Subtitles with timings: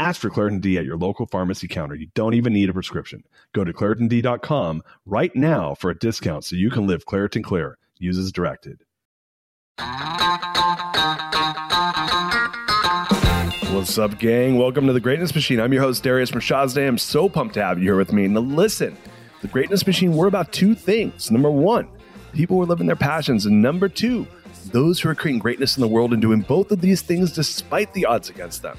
[0.00, 1.96] Ask for Claritin D at your local pharmacy counter.
[1.96, 3.24] You don't even need a prescription.
[3.52, 7.78] Go to ClaritinD.com right now for a discount so you can live Claritin Clear.
[7.98, 8.84] Use as directed.
[13.72, 14.56] What's up, gang?
[14.56, 15.58] Welcome to the Greatness Machine.
[15.58, 16.86] I'm your host, Darius Mirshahzadeh.
[16.86, 18.28] I'm so pumped to have you here with me.
[18.28, 18.96] Now, listen,
[19.42, 21.28] the Greatness Machine, we're about two things.
[21.32, 21.88] Number one,
[22.32, 23.46] people who are living their passions.
[23.46, 24.28] And number two,
[24.70, 27.92] those who are creating greatness in the world and doing both of these things despite
[27.94, 28.78] the odds against them.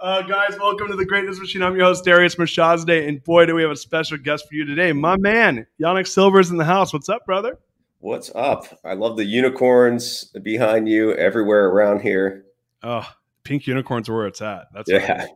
[0.00, 1.62] Uh, guys, welcome to the Greatness Machine.
[1.62, 4.64] I'm your host, Darius Mirshahzadeh, and boy, do we have a special guest for you
[4.64, 4.94] today.
[4.94, 6.90] My man, Yanik Silver's in the house.
[6.90, 7.58] What's up, brother?
[7.98, 8.80] What's up?
[8.82, 12.46] I love the unicorns behind you everywhere around here.
[12.82, 13.06] Oh,
[13.44, 14.68] pink unicorns are where it's at.
[14.72, 15.26] That's yeah.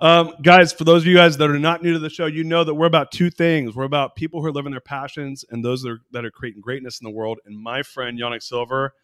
[0.00, 2.42] Um, guys, for those of you guys that are not new to the show, you
[2.42, 3.76] know that we're about two things.
[3.76, 6.62] We're about people who are living their passions and those that are, that are creating
[6.62, 7.38] greatness in the world.
[7.46, 8.94] And my friend Yanik Silver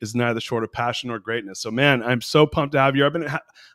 [0.00, 1.60] is neither short of passion or greatness.
[1.60, 3.04] So, man, I'm so pumped to have you.
[3.04, 3.28] I've been,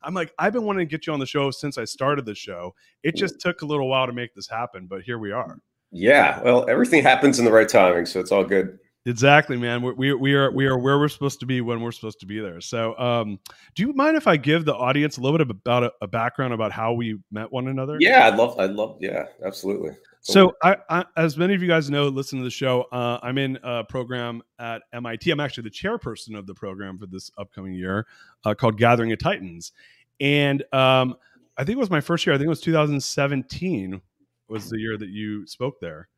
[0.03, 2.35] I'm like, I've been wanting to get you on the show since I started the
[2.35, 2.73] show.
[3.03, 5.59] It just took a little while to make this happen, but here we are.
[5.91, 8.79] Yeah, well, everything happens in the right timing, so it's all good.
[9.07, 9.83] Exactly, man.
[9.83, 12.25] We, we, we are we are where we're supposed to be when we're supposed to
[12.25, 12.59] be there.
[12.59, 13.39] So, um,
[13.75, 16.55] do you mind if I give the audience a little bit about a, a background
[16.55, 17.97] about how we met one another?
[17.99, 19.91] Yeah, I'd love, I'd love, yeah, absolutely.
[20.27, 22.87] So, I, I, as many of you guys know, listen to the show.
[22.91, 25.29] Uh, I'm in a program at MIT.
[25.29, 28.07] I'm actually the chairperson of the program for this upcoming year,
[28.43, 29.71] uh, called Gathering of Titans,
[30.19, 31.15] and um,
[31.57, 32.33] I think it was my first year.
[32.33, 34.01] I think it was 2017
[34.47, 36.09] was the year that you spoke there.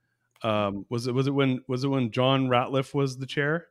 [0.41, 3.67] Um, was it was it when was it when John Ratliff was the chair?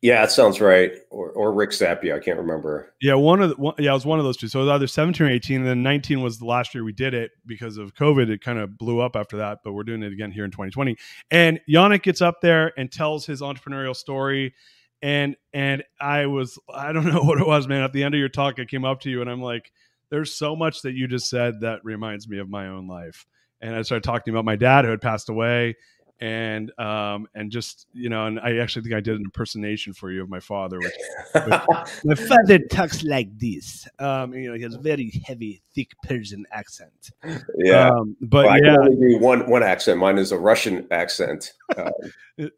[0.00, 0.92] Yeah, that sounds right.
[1.10, 2.94] Or, or Rick Sapia, I can't remember.
[3.00, 4.48] Yeah, one of the, one, yeah, it was one of those two.
[4.48, 6.92] So it was either 17 or 18, and then 19 was the last year we
[6.92, 8.28] did it because of COVID.
[8.28, 10.96] It kind of blew up after that, but we're doing it again here in 2020.
[11.30, 14.54] And Yanik gets up there and tells his entrepreneurial story.
[15.00, 17.82] And and I was I don't know what it was, man.
[17.82, 19.72] At the end of your talk, I came up to you and I'm like,
[20.10, 23.26] there's so much that you just said that reminds me of my own life.
[23.60, 25.76] And I started talking about my dad who had passed away
[26.20, 30.10] and um and just you know and i actually think i did an impersonation for
[30.10, 30.92] you of my father which,
[32.04, 36.44] my father talks like this um you know he has a very heavy thick persian
[36.50, 37.10] accent.
[37.56, 37.90] Yeah.
[37.90, 38.72] Um, but well, yeah.
[38.72, 39.98] i can only do one one accent.
[39.98, 41.90] Mine is a russian accent um,
[42.38, 42.50] do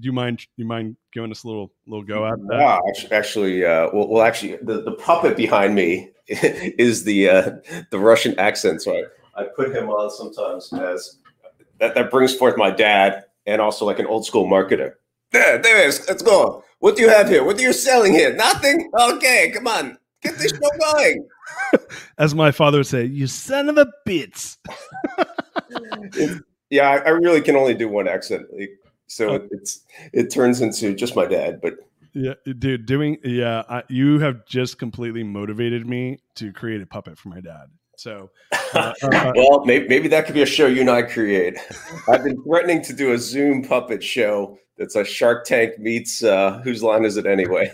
[0.00, 2.80] you mind do you mind giving us a little little go at that?
[3.10, 7.50] Yeah, actually uh well, well actually the, the puppet behind me is the uh
[7.90, 11.18] the russian accent so i i put him on sometimes as
[11.78, 14.94] that, that brings forth my dad and also like an old school marketer.
[15.32, 16.06] There, there is.
[16.08, 16.64] Let's go.
[16.78, 17.44] What do you have here?
[17.44, 18.34] What are you selling here?
[18.34, 18.90] Nothing?
[18.98, 19.98] Okay, come on.
[20.22, 21.26] Get this show going.
[22.18, 24.56] As my father would say, you son of a bitch.
[26.70, 28.46] yeah, I, I, really can only do one accent.
[29.06, 29.48] So oh.
[29.50, 29.82] it's
[30.12, 31.74] it turns into just my dad, but
[32.12, 37.18] yeah, dude, doing yeah, I, you have just completely motivated me to create a puppet
[37.18, 37.66] for my dad.
[37.96, 38.30] So,
[38.74, 41.58] uh, uh, well, maybe, maybe that could be a show you and I create.
[42.08, 46.60] I've been threatening to do a Zoom puppet show that's a Shark Tank meets uh,
[46.62, 47.72] whose line is it anyway?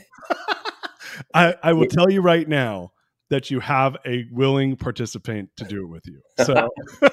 [1.35, 2.93] I, I will tell you right now
[3.29, 6.21] that you have a willing participant to do it with you.
[6.45, 6.69] So,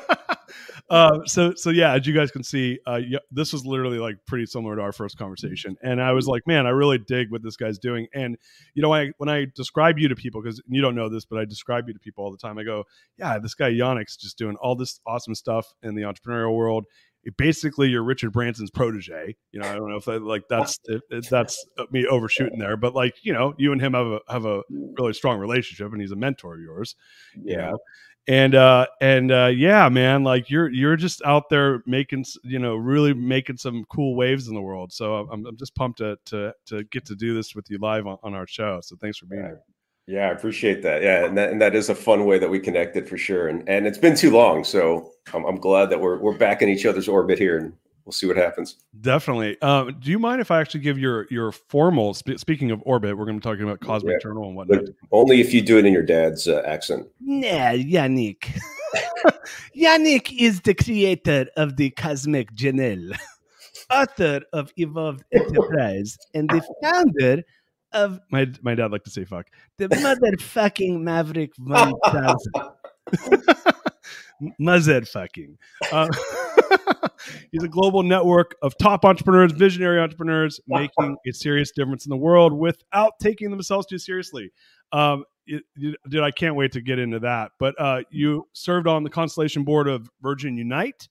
[0.89, 4.15] uh, so so yeah, as you guys can see, uh, yeah, this was literally like
[4.25, 7.43] pretty similar to our first conversation, and I was like, man, I really dig what
[7.43, 8.07] this guy's doing.
[8.13, 8.37] And
[8.73, 11.37] you know, I, when I describe you to people, because you don't know this, but
[11.37, 12.57] I describe you to people all the time.
[12.57, 12.85] I go,
[13.17, 16.85] yeah, this guy Yanik's just doing all this awesome stuff in the entrepreneurial world.
[17.23, 19.35] It, basically, you're Richard Branson's protege.
[19.51, 22.77] You know, I don't know if that, like that's if, if that's me overshooting there,
[22.77, 24.63] but like you know, you and him have a have a
[24.97, 26.95] really strong relationship, and he's a mentor of yours.
[27.39, 27.71] Yeah.
[27.71, 27.77] Know?
[28.29, 32.75] And uh and uh yeah man like you're you're just out there making you know
[32.75, 34.93] really making some cool waves in the world.
[34.93, 38.05] So i'm, I'm just pumped to to to get to do this with you live
[38.05, 38.79] on, on our show.
[38.81, 39.61] So thanks for being here.
[40.05, 41.01] Yeah i appreciate that.
[41.01, 43.47] Yeah and that, and that is a fun way that we connected for sure.
[43.47, 46.69] And and it's been too long so i'm, I'm glad that we're, we're back in
[46.69, 47.73] each other's orbit here and
[48.09, 48.77] we'll see what happens.
[49.01, 49.61] Definitely.
[49.61, 52.15] Um, do you mind if I actually give your your formal?
[52.17, 54.23] Sp- speaking of orbit, we're going to be talking about cosmic yeah.
[54.23, 54.85] journal and whatnot.
[54.85, 57.07] But only if you do it in your dad's uh, accent.
[57.21, 58.59] Nah, Yanik.
[59.77, 63.11] Yanik is the creator of the cosmic journal,
[63.91, 67.43] author of Evolved Enterprise, and the founder
[67.91, 69.45] of my my dad liked to say fuck
[69.77, 72.53] the motherfucking Maverick One Thousand.
[74.59, 75.57] Motherfucking.
[75.91, 76.07] Uh,
[77.51, 82.17] He's a global network of top entrepreneurs, visionary entrepreneurs making a serious difference in the
[82.17, 84.51] world without taking themselves too seriously.
[84.91, 87.51] Um, it, it, dude, I can't wait to get into that.
[87.59, 91.07] But uh, you served on the Constellation Board of Virgin Unite,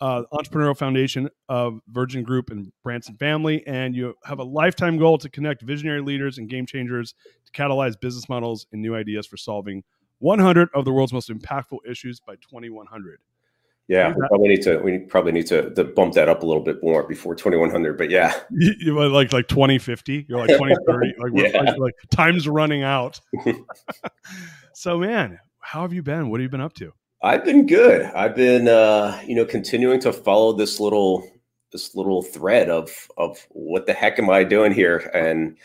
[0.00, 5.18] uh, entrepreneurial foundation of Virgin Group and Branson Family, and you have a lifetime goal
[5.18, 7.14] to connect visionary leaders and game changers
[7.44, 9.82] to catalyze business models and new ideas for solving
[10.18, 13.20] 100 of the world's most impactful issues by 2100.
[13.90, 16.62] Yeah, we probably need to we probably need to, to bump that up a little
[16.62, 17.98] bit more before 2100.
[17.98, 20.26] But yeah, you, you like like 2050.
[20.28, 21.14] You're like 2030.
[21.18, 21.60] like, yeah.
[21.60, 23.20] like, like time's running out.
[24.74, 26.30] so man, how have you been?
[26.30, 26.92] What have you been up to?
[27.20, 28.02] I've been good.
[28.14, 31.28] I've been uh, you know continuing to follow this little
[31.72, 35.56] this little thread of of what the heck am I doing here and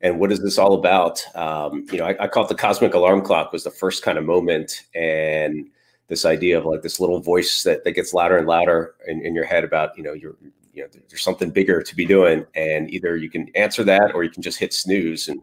[0.00, 1.22] and what is this all about?
[1.36, 4.16] Um, you know, I, I call it the cosmic alarm clock was the first kind
[4.16, 5.68] of moment and
[6.08, 9.34] this idea of like this little voice that, that gets louder and louder in, in
[9.34, 10.36] your head about you know you're
[10.72, 12.44] you know there's something bigger to be doing.
[12.54, 15.40] And either you can answer that or you can just hit snooze and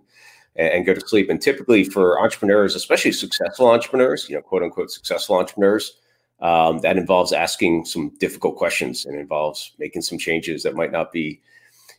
[0.58, 1.30] and go to sleep.
[1.30, 5.98] And typically for entrepreneurs especially successful entrepreneurs you know quote unquote successful entrepreneurs
[6.42, 11.12] um, that involves asking some difficult questions and involves making some changes that might not
[11.12, 11.40] be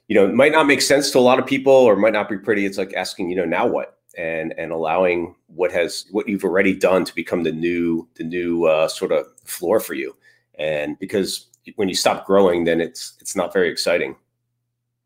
[0.08, 2.38] you know might not make sense to a lot of people or might not be
[2.38, 2.66] pretty.
[2.66, 6.74] It's like asking you know now what and and allowing what has what you've already
[6.74, 10.16] done to become the new the new uh, sort of floor for you.
[10.58, 14.16] And because when you stop growing then it's it's not very exciting.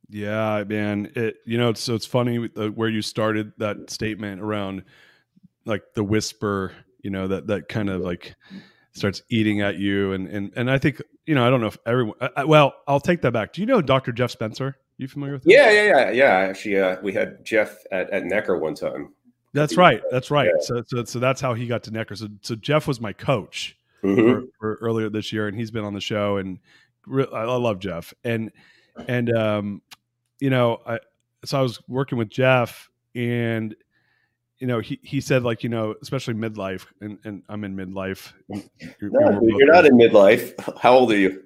[0.08, 4.84] Yeah man it you know so it's funny where you started that statement around
[5.64, 6.72] like the whisper
[7.02, 8.34] you know that that kind of like
[8.92, 10.12] starts eating at you.
[10.12, 13.00] And and and i think you know i don't know if everyone I, well i'll
[13.00, 13.52] take that back.
[13.52, 15.42] Do you know dr jeff spencer you familiar with?
[15.46, 16.34] Yeah, yeah, yeah, yeah.
[16.48, 19.12] Actually, uh, we had Jeff at, at Necker one time.
[19.52, 20.02] That's right.
[20.10, 20.46] That's right.
[20.46, 20.62] Yeah.
[20.62, 22.14] So, so, so that's how he got to Necker.
[22.14, 24.46] So, so Jeff was my coach mm-hmm.
[24.58, 26.58] for, for earlier this year, and he's been on the show, and
[27.06, 28.12] re- I love Jeff.
[28.24, 28.50] And
[29.08, 29.82] and um,
[30.40, 30.98] you know, I
[31.44, 33.74] so I was working with Jeff, and
[34.58, 38.32] you know, he he said like you know, especially midlife, and and I'm in midlife.
[39.00, 40.78] You're, no, you're not in midlife.
[40.78, 41.42] How old are you?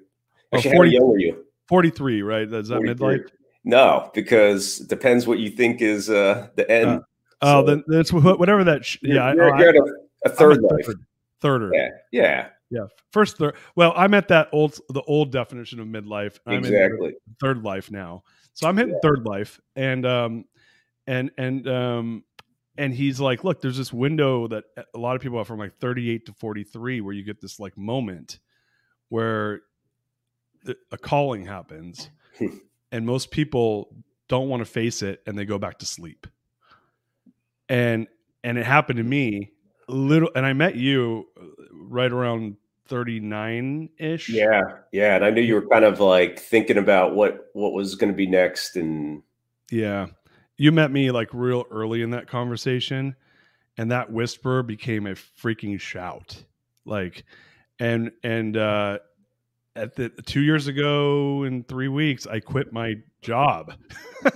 [0.51, 1.45] Oh, Actually, oh, 40, how young are you?
[1.67, 2.41] 43, right?
[2.43, 2.93] Is that 43.
[2.93, 3.29] midlife?
[3.63, 6.89] No, because it depends what you think is uh, the end.
[6.89, 7.01] Uh,
[7.41, 8.85] oh, then that's whatever that.
[8.85, 9.89] Sh- yeah, you're, you're a,
[10.25, 10.85] a, third life.
[10.85, 11.05] Third,
[11.41, 11.71] thirder.
[11.73, 12.85] Yeah, yeah, yeah.
[13.11, 13.55] First third.
[13.75, 16.39] Well, I'm at that old, the old definition of midlife.
[16.47, 17.13] I'm exactly.
[17.39, 18.23] third life now,
[18.53, 18.99] so I'm hitting yeah.
[19.03, 20.45] third life, and um,
[21.05, 22.23] and and um,
[22.77, 24.63] and he's like, look, there's this window that
[24.95, 27.77] a lot of people have from like 38 to 43, where you get this like
[27.77, 28.39] moment
[29.09, 29.61] where
[30.91, 32.09] a calling happens
[32.91, 33.93] and most people
[34.27, 36.27] don't want to face it and they go back to sleep.
[37.69, 38.07] And
[38.43, 39.51] and it happened to me
[39.87, 42.55] little and i met you uh, right around
[42.87, 44.61] 39 ish yeah
[44.93, 48.11] yeah and i knew you were kind of like thinking about what what was going
[48.11, 49.21] to be next and
[49.71, 50.07] yeah.
[50.57, 53.15] You met me like real early in that conversation
[53.77, 56.43] and that whisper became a freaking shout.
[56.85, 57.23] Like
[57.79, 58.99] and and uh
[59.75, 63.73] at the two years ago in three weeks, I quit my job.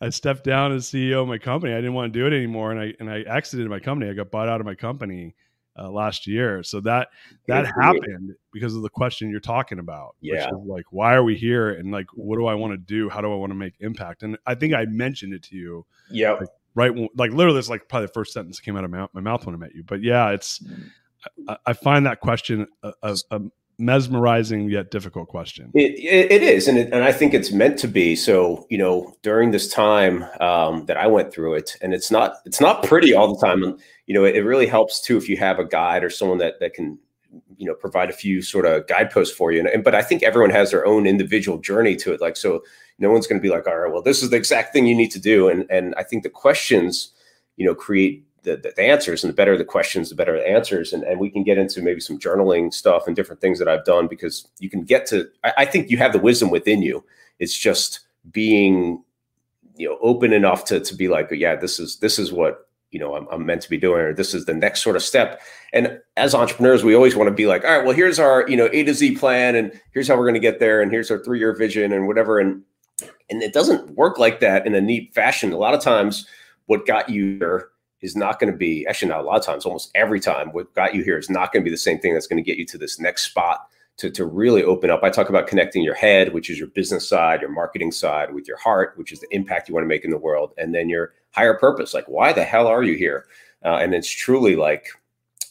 [0.00, 1.72] I stepped down as CEO of my company.
[1.72, 4.10] I didn't want to do it anymore, and I and I exited my company.
[4.10, 5.34] I got bought out of my company
[5.78, 6.62] uh, last year.
[6.62, 7.08] So that
[7.46, 10.16] that happened because of the question you're talking about.
[10.20, 13.08] Yeah, like why are we here, and like what do I want to do?
[13.08, 14.22] How do I want to make impact?
[14.22, 15.86] And I think I mentioned it to you.
[16.10, 16.92] Yeah, like, right.
[17.16, 19.54] Like literally, it's like probably the first sentence came out of my, my mouth when
[19.54, 19.84] I met you.
[19.84, 20.62] But yeah, it's
[21.66, 23.40] I, find that question a, a, a,
[23.78, 25.70] mesmerizing yet difficult question.
[25.74, 28.14] it, it, is, and it, and I think it's meant to be.
[28.14, 32.36] So you know, during this time um, that I went through it, and it's not
[32.44, 33.62] it's not pretty all the time.
[33.62, 36.38] And you know, it, it really helps too if you have a guide or someone
[36.38, 36.98] that that can
[37.56, 39.60] you know provide a few sort of guideposts for you.
[39.60, 42.20] And, and but I think everyone has their own individual journey to it.
[42.20, 42.62] Like so,
[42.98, 44.96] no one's going to be like, all right, well, this is the exact thing you
[44.96, 45.48] need to do.
[45.48, 47.12] And and I think the questions,
[47.56, 50.92] you know, create the, the, answers and the better the questions the better the answers.
[50.92, 53.84] And, and we can get into maybe some journaling stuff and different things that i've
[53.84, 57.04] done because you can get to I, I, think you have the wisdom within you.
[57.38, 59.02] It's just being
[59.76, 63.00] you know open enough to, to be like yeah this is this is what you
[63.00, 65.40] know I'm, I'm meant to be doing or this is the next sort of step.
[65.72, 68.56] And as entrepreneurs we always want to be like all right well here's our you
[68.56, 71.10] know a to z plan and here's how we're going to get there and here's
[71.10, 72.38] our three year vision and whatever.
[72.38, 72.62] And
[73.30, 75.52] and it doesn't work like that in a neat fashion.
[75.52, 76.26] A lot of times
[76.66, 77.68] what got you there
[78.04, 80.72] is not going to be actually not a lot of times almost every time what
[80.74, 82.58] got you here is not going to be the same thing that's going to get
[82.58, 85.02] you to this next spot to, to really open up.
[85.02, 88.46] I talk about connecting your head which is your business side your marketing side with
[88.46, 90.90] your heart which is the impact you want to make in the world and then
[90.90, 93.26] your higher purpose like why the hell are you here?
[93.64, 94.88] Uh, and it's truly like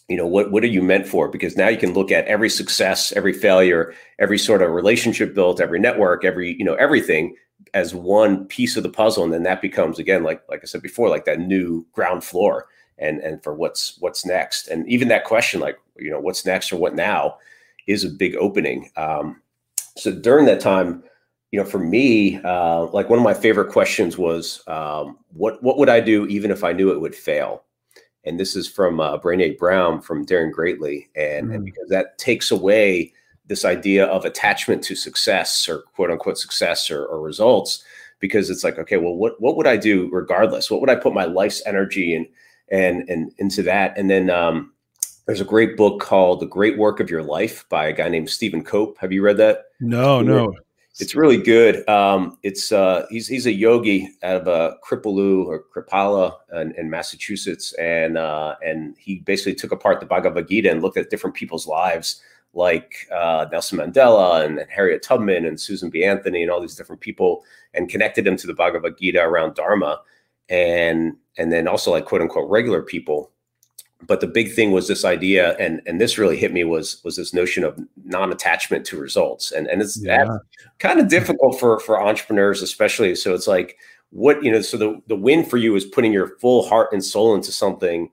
[0.08, 1.28] you know what what are you meant for?
[1.28, 5.60] Because now you can look at every success every failure every sort of relationship built
[5.60, 7.36] every network every you know everything
[7.74, 10.82] as one piece of the puzzle and then that becomes again like like i said
[10.82, 14.68] before like that new ground floor and and for what's what's next.
[14.68, 17.38] And even that question like you know what's next or what now
[17.88, 18.90] is a big opening.
[18.96, 19.42] Um,
[19.98, 21.04] so during that time
[21.52, 25.78] you know for me uh, like one of my favorite questions was um, what what
[25.78, 27.64] would i do even if i knew it would fail?
[28.26, 31.56] And this is from uh, Brene Brown from Daring Greatly, and, mm.
[31.56, 33.14] and because that takes away
[33.48, 37.84] this idea of attachment to success or quote unquote success or, or, results
[38.20, 40.72] because it's like okay well what what would i do regardless?
[40.72, 42.28] What would i put my life's energy and
[42.72, 43.98] and and into that?
[43.98, 44.74] And then um,
[45.26, 48.30] there's a great book called the great work of your life by a guy named
[48.30, 48.98] stephen cope.
[49.00, 49.66] Have you read that?
[49.80, 50.54] No no.
[51.00, 51.88] it's really good.
[51.90, 56.90] Um, it's uh, he's he's a yogi out of uh, Kripalu or Kripala in, in
[56.90, 57.74] Massachusetts.
[57.74, 61.68] And uh, and he basically took apart the Bhagavad Gita and looked at different people's
[61.68, 62.22] lives
[62.54, 66.04] like uh, Nelson Mandela and, and, Harriet Tubman and Susan B.
[66.04, 67.44] Anthony and all these different people,
[67.74, 70.00] and connected them to the Bhagavad Gita around Dharma,
[70.50, 73.32] and and then also like quote unquote regular people.
[74.06, 77.16] But the big thing was this idea, and and this really hit me was was
[77.16, 80.38] this notion of non-attachment to results, and and it's yeah.
[80.80, 83.16] kind of difficult for for entrepreneurs, especially.
[83.16, 83.78] So it's like
[84.12, 84.62] what you know.
[84.62, 88.10] So the the win for you is putting your full heart and soul into something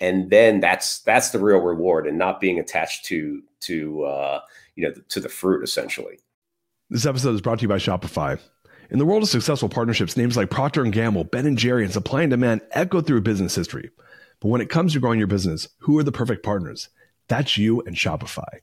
[0.00, 4.40] and then that's that's the real reward and not being attached to to uh,
[4.74, 6.18] you know to the fruit essentially.
[6.88, 8.40] This episode is brought to you by shopify.
[8.90, 11.92] In the world of successful partnerships names like procter & gamble ben & jerry and
[11.92, 13.90] supply and demand echo through business history.
[14.40, 16.88] But when it comes to growing your business who are the perfect partners?
[17.28, 18.58] That's you and shopify.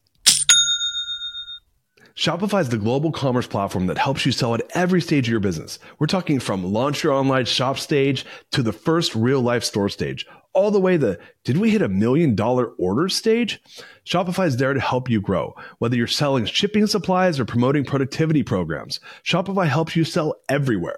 [2.18, 5.40] Shopify is the global commerce platform that helps you sell at every stage of your
[5.40, 5.78] business.
[6.00, 10.26] We're talking from launch your online shop stage to the first real life store stage,
[10.58, 13.62] all the way the did we hit a million dollar order stage?
[14.06, 15.54] Shopify is there to help you grow.
[15.78, 20.98] Whether you're selling shipping supplies or promoting productivity programs, Shopify helps you sell everywhere.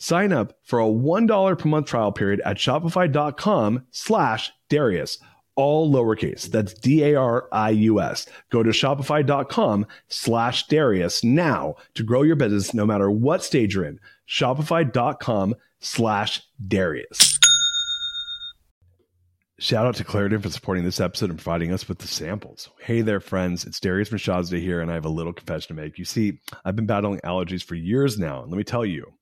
[0.00, 5.18] Sign up for a $1 per month trial period at shopify.com slash Darius,
[5.56, 6.50] all lowercase.
[6.50, 8.26] That's D-A-R-I-U-S.
[8.50, 13.84] Go to shopify.com slash Darius now to grow your business no matter what stage you're
[13.84, 14.00] in.
[14.26, 17.38] Shopify.com slash Darius.
[19.58, 22.70] Shout out to Claritin for supporting this episode and providing us with the samples.
[22.80, 23.66] Hey there, friends.
[23.66, 25.98] It's Darius Mirshahzadeh here, and I have a little confession to make.
[25.98, 29.12] You see, I've been battling allergies for years now, and let me tell you,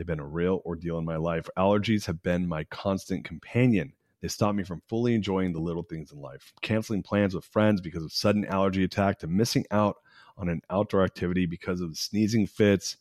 [0.00, 1.46] they've been a real ordeal in my life.
[1.58, 3.92] Allergies have been my constant companion.
[4.22, 7.82] They stop me from fully enjoying the little things in life, canceling plans with friends
[7.82, 9.96] because of sudden allergy attack to missing out
[10.38, 12.96] on an outdoor activity because of sneezing fits.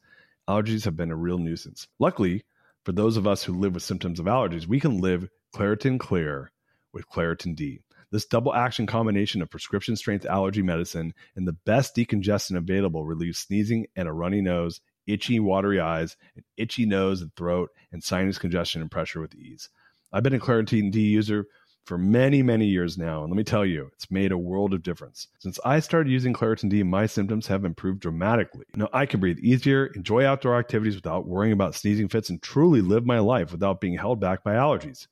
[0.49, 1.87] Allergies have been a real nuisance.
[1.99, 2.43] Luckily,
[2.83, 6.51] for those of us who live with symptoms of allergies, we can live Claritin Clear
[6.91, 7.79] with Claritin D.
[8.11, 13.39] This double action combination of prescription strength allergy medicine and the best decongestant available relieves
[13.39, 18.37] sneezing and a runny nose, itchy, watery eyes, an itchy nose and throat, and sinus
[18.37, 19.69] congestion and pressure with ease.
[20.11, 21.45] I've been a Claritin D user
[21.85, 23.23] for many, many years now.
[23.23, 25.27] And let me tell you, it's made a world of difference.
[25.39, 28.65] Since I started using Claritin D, my symptoms have improved dramatically.
[28.75, 32.81] Now I can breathe easier, enjoy outdoor activities without worrying about sneezing fits, and truly
[32.81, 35.07] live my life without being held back by allergies.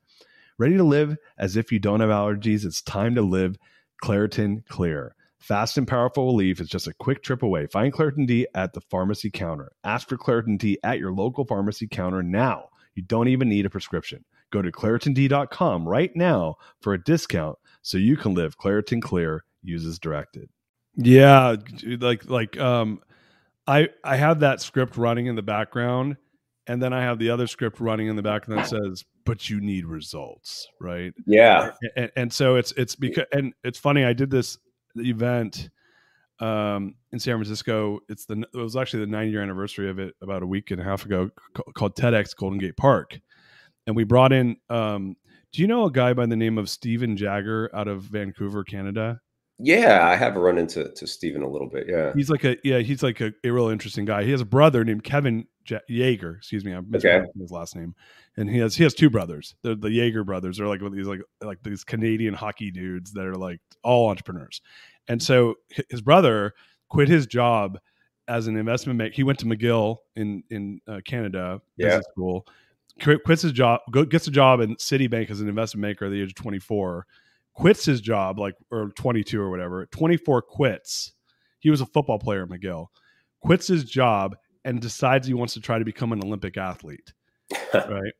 [0.59, 2.65] Ready to live as if you don't have allergies?
[2.65, 3.57] It's time to live
[4.03, 5.15] Claritin Clear.
[5.47, 7.67] Fast and powerful relief is just a quick trip away.
[7.67, 9.71] Find Claritin D at the pharmacy counter.
[9.85, 12.67] Ask for Claritin D at your local pharmacy counter now.
[12.95, 14.25] You don't even need a prescription.
[14.51, 19.45] Go to ClaritinD.com right now for a discount so you can live Claritin Clear.
[19.63, 20.49] uses directed.
[20.97, 22.99] Yeah, like like um
[23.65, 26.17] I I have that script running in the background
[26.67, 29.61] and then I have the other script running in the background that says but you
[29.61, 31.13] need results, right?
[31.25, 31.71] Yeah.
[31.95, 34.57] And, and so it's it's because and it's funny I did this
[34.99, 35.69] event
[36.39, 37.99] um, in San Francisco.
[38.09, 40.79] It's the it was actually the nine year anniversary of it about a week and
[40.79, 41.29] a half ago
[41.75, 43.19] called TEDx Golden Gate Park,
[43.85, 44.57] and we brought in.
[44.69, 45.15] Um,
[45.53, 49.21] do you know a guy by the name of Stephen Jagger out of Vancouver, Canada?
[49.59, 51.87] Yeah, I have run into to Stephen a little bit.
[51.87, 54.23] Yeah, he's like a yeah, he's like a, a real interesting guy.
[54.23, 56.35] He has a brother named Kevin J- Jaeger.
[56.37, 57.41] Excuse me, I'm mispronouncing okay.
[57.41, 57.95] his last name.
[58.37, 59.55] And he has he has two brothers.
[59.63, 63.35] The the Jaeger brothers They're like these like like these Canadian hockey dudes that are
[63.35, 64.61] like all entrepreneurs.
[65.07, 65.55] And so
[65.89, 66.53] his brother
[66.89, 67.79] quit his job
[68.27, 69.13] as an investment bank.
[69.13, 71.87] He went to McGill in in uh, Canada yeah.
[71.87, 72.47] business school.
[72.99, 76.19] Quits his job, go, gets a job in Citibank as an investment banker at the
[76.19, 77.05] age of 24
[77.57, 81.13] quits his job like or 22 or whatever 24 quits.
[81.59, 82.87] He was a football player at mcgill
[83.41, 87.13] quits his job and decides he wants to try to become an olympic athlete
[87.73, 88.13] right?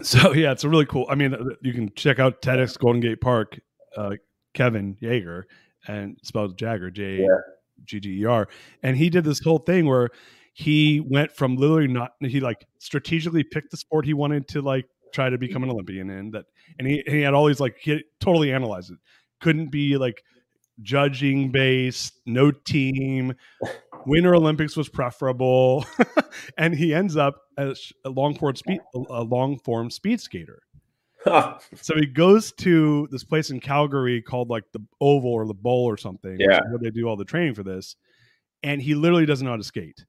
[0.00, 3.00] So yeah it's a really cool i mean uh, you can check out tedx golden
[3.00, 3.60] gate park
[3.96, 4.12] uh,
[4.54, 5.46] kevin jaeger
[5.86, 7.26] and spelled jagger j
[7.84, 8.48] g g e r
[8.82, 10.08] and he did this whole thing where
[10.54, 14.86] he went from literally not he like strategically picked the sport he wanted to like
[15.12, 15.74] try to become an mm-hmm.
[15.74, 16.46] Olympian in that,
[16.78, 18.98] and he, he had all these like he totally analyzed it.
[19.40, 20.22] Couldn't be like
[20.82, 23.34] judging based, no team.
[24.06, 25.84] Winter Olympics was preferable,
[26.58, 30.62] and he ends up as a long form speed a long form speed skater.
[31.26, 35.84] so he goes to this place in Calgary called like the Oval or the Bowl
[35.84, 36.36] or something.
[36.38, 37.96] Yeah, where they do all the training for this,
[38.62, 40.04] and he literally doesn't know how to skate.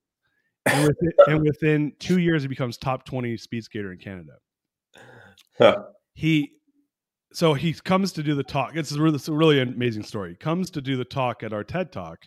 [0.66, 4.34] And within, and within two years, he becomes top twenty speed skater in Canada.
[6.14, 6.54] He
[7.32, 8.76] so he comes to do the talk.
[8.76, 10.32] It's a really, it's a really amazing story.
[10.32, 12.26] He comes to do the talk at our TED Talk,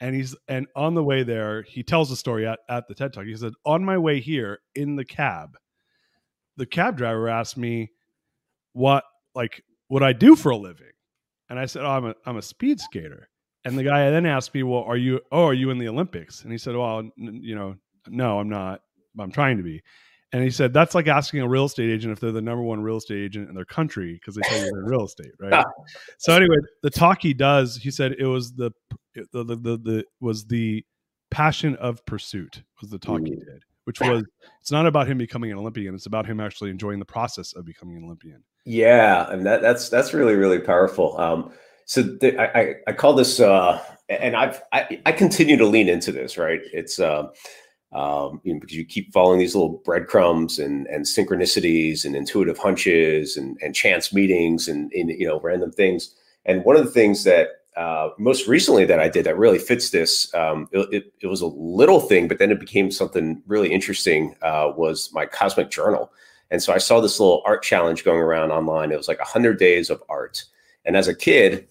[0.00, 3.12] and he's and on the way there, he tells the story at, at the TED
[3.12, 3.24] Talk.
[3.24, 5.56] He said, "On my way here in the cab,
[6.56, 7.90] the cab driver asked me
[8.72, 10.92] what like what I do for a living,
[11.48, 13.28] and I said, "Oh, I'm a I'm a speed skater."
[13.64, 15.20] And the guy then asked me, "Well, are you?
[15.32, 17.76] Oh, are you in the Olympics?" And he said, "Well, you know,
[18.08, 18.80] no, I'm not.
[19.18, 19.82] I'm trying to be."
[20.36, 22.82] And he said that's like asking a real estate agent if they're the number one
[22.82, 25.64] real estate agent in their country because they tell you they're in real estate, right?
[26.18, 28.70] so anyway, the talk he does, he said it was the
[29.14, 30.84] the the, the, the was the
[31.30, 34.24] passion of pursuit was the talk he did, which was
[34.60, 37.64] it's not about him becoming an Olympian, it's about him actually enjoying the process of
[37.64, 38.44] becoming an Olympian.
[38.66, 41.18] Yeah, and that, that's that's really really powerful.
[41.18, 41.50] Um,
[41.86, 46.12] so the, I, I call this, uh, and I've I, I continue to lean into
[46.12, 46.36] this.
[46.36, 47.00] Right, it's.
[47.00, 47.28] Uh,
[47.92, 52.58] um, you know, because you keep following these little breadcrumbs and and synchronicities and intuitive
[52.58, 56.14] hunches and and chance meetings and, and you know random things.
[56.44, 59.90] And one of the things that uh, most recently that I did that really fits
[59.90, 63.70] this, um, it, it, it, was a little thing, but then it became something really
[63.70, 64.34] interesting.
[64.40, 66.10] Uh, was my cosmic journal,
[66.50, 68.92] and so I saw this little art challenge going around online.
[68.92, 70.44] It was like hundred days of art,
[70.84, 71.68] and as a kid,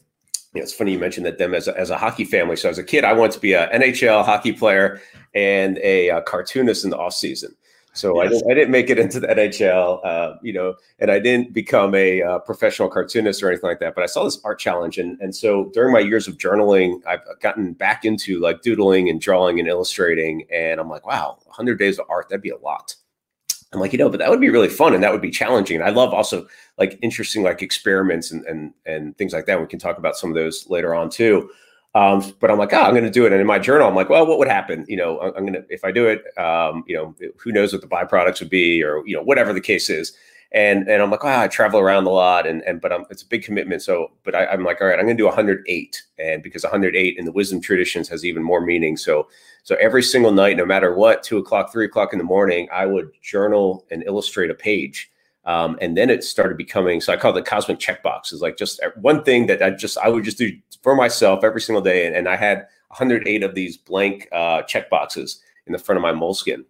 [0.55, 2.55] you know, it's funny you mentioned that them as a, as a hockey family.
[2.55, 5.01] So as a kid, I wanted to be an NHL hockey player
[5.33, 7.53] and a, a cartoonist in the off season.
[7.91, 8.25] So yes.
[8.25, 11.53] I, didn't, I didn't make it into the NHL, uh, you know, and I didn't
[11.53, 13.95] become a uh, professional cartoonist or anything like that.
[13.95, 17.21] But I saw this art challenge, and and so during my years of journaling, I've
[17.41, 21.97] gotten back into like doodling and drawing and illustrating, and I'm like, wow, 100 days
[21.97, 22.95] of art, that'd be a lot.
[23.75, 25.77] I'm like, you know, but that would be really fun and that would be challenging.
[25.77, 29.59] And I love also like interesting like experiments and and and things like that.
[29.59, 31.49] We can talk about some of those later on too.
[31.93, 33.31] Um, but I'm like, oh, I'm going to do it.
[33.31, 34.83] And in my journal, I'm like, well, what would happen?
[34.89, 37.81] You know, I'm going to if I do it, um, you know, who knows what
[37.81, 40.13] the byproducts would be, or you know, whatever the case is
[40.55, 43.21] and and I'm like, oh, I travel around a lot, and and but I'm, it's
[43.21, 43.81] a big commitment.
[43.81, 47.17] So, but I, am like, all right, I'm going to do 108, and because 108
[47.17, 48.95] in the wisdom traditions has even more meaning.
[48.95, 49.27] So,
[49.63, 52.85] so every single night, no matter what, two o'clock, three o'clock in the morning, I
[52.85, 55.11] would journal and illustrate a page.
[55.43, 58.31] Um, and then it started becoming so I call it the cosmic checkbox.
[58.31, 61.61] Is like just one thing that I just I would just do for myself every
[61.61, 65.79] single day, and, and I had 108 of these blank uh, check boxes in the
[65.79, 66.63] front of my moleskin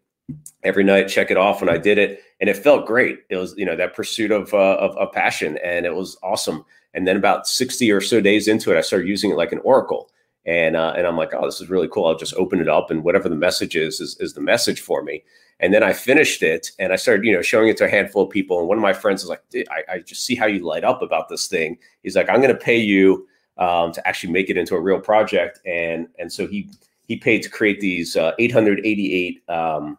[0.64, 3.20] every night, check it off when I did it, and it felt great.
[3.30, 6.66] It was you know that pursuit of uh, of, of passion, and it was awesome.
[6.94, 9.60] And then about sixty or so days into it, I started using it like an
[9.60, 10.10] oracle,
[10.46, 12.06] and uh, and I'm like, oh, this is really cool.
[12.06, 15.04] I'll just open it up, and whatever the message is, is, is the message for
[15.04, 15.24] me.
[15.62, 18.24] And then I finished it, and I started you know showing it to a handful
[18.24, 18.60] of people.
[18.60, 21.02] And one of my friends was like, I, I just see how you light up
[21.02, 21.78] about this thing.
[22.04, 25.00] He's like, I'm going to pay you um, to actually make it into a real
[25.00, 26.70] project, and and so he
[27.08, 29.98] he paid to create these uh, 888 um,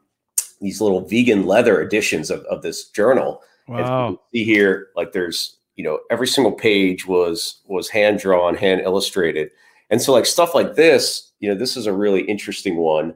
[0.61, 3.43] these little vegan leather editions of, of this journal.
[3.69, 4.21] Wow.
[4.33, 9.51] see here, like there's you know every single page was was hand drawn, hand illustrated,
[9.91, 13.15] and so like stuff like this, you know, this is a really interesting one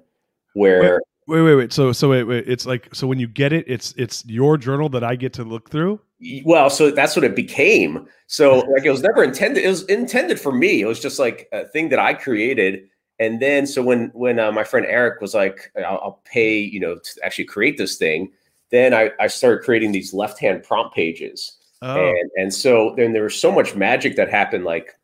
[0.54, 1.00] where.
[1.26, 1.72] Wait, wait, wait.
[1.72, 2.44] So, so wait, wait.
[2.48, 5.44] It's like so when you get it, it's it's your journal that I get to
[5.44, 6.00] look through.
[6.44, 8.08] Well, so that's what it became.
[8.26, 9.64] So, like, it was never intended.
[9.64, 10.80] It was intended for me.
[10.80, 12.88] It was just like a thing that I created,
[13.20, 16.80] and then, so when when uh, my friend Eric was like, I'll, I'll, pay, you
[16.80, 18.32] know, to actually create this thing,
[18.70, 21.58] then I, I started creating these left hand prompt pages.
[21.82, 22.08] Oh.
[22.08, 24.64] And, and so then there was so much magic that happened.
[24.64, 24.98] Like,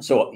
[0.00, 0.34] so,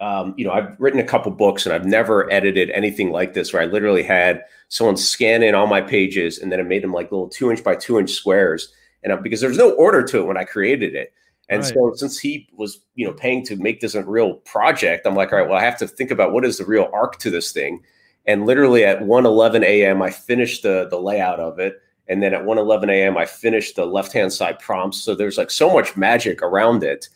[0.00, 3.52] um, you know, I've written a couple books and I've never edited anything like this
[3.52, 6.92] where I literally had someone scan in all my pages and then it made them
[6.92, 8.70] like little two inch by two inch squares.
[9.02, 11.14] And because there's no order to it when I created it.
[11.48, 11.74] And right.
[11.74, 15.32] so since he was, you know, paying to make this a real project, I'm like,
[15.32, 17.52] all right, well, I have to think about what is the real arc to this
[17.52, 17.82] thing.
[18.26, 21.80] And literally at 1:11 a.m., I finished the the layout of it.
[22.08, 25.02] And then at 1:11 a.m., I finished the left-hand side prompts.
[25.02, 27.08] So there's like so much magic around it.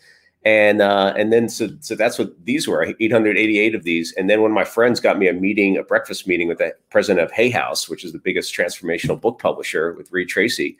[0.44, 4.12] And uh, and then so so that's what these were 888 of these.
[4.12, 7.24] And then when my friends got me a meeting, a breakfast meeting with the president
[7.24, 10.76] of Hay House, which is the biggest transformational book publisher with Reid Tracy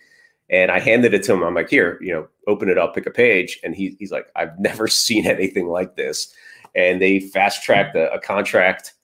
[0.51, 1.43] and I handed it to him.
[1.43, 3.61] I'm like, here, you know, open it up, pick a page.
[3.63, 6.33] And he, he's like, I've never seen anything like this.
[6.75, 8.95] And they fast tracked a, a contract,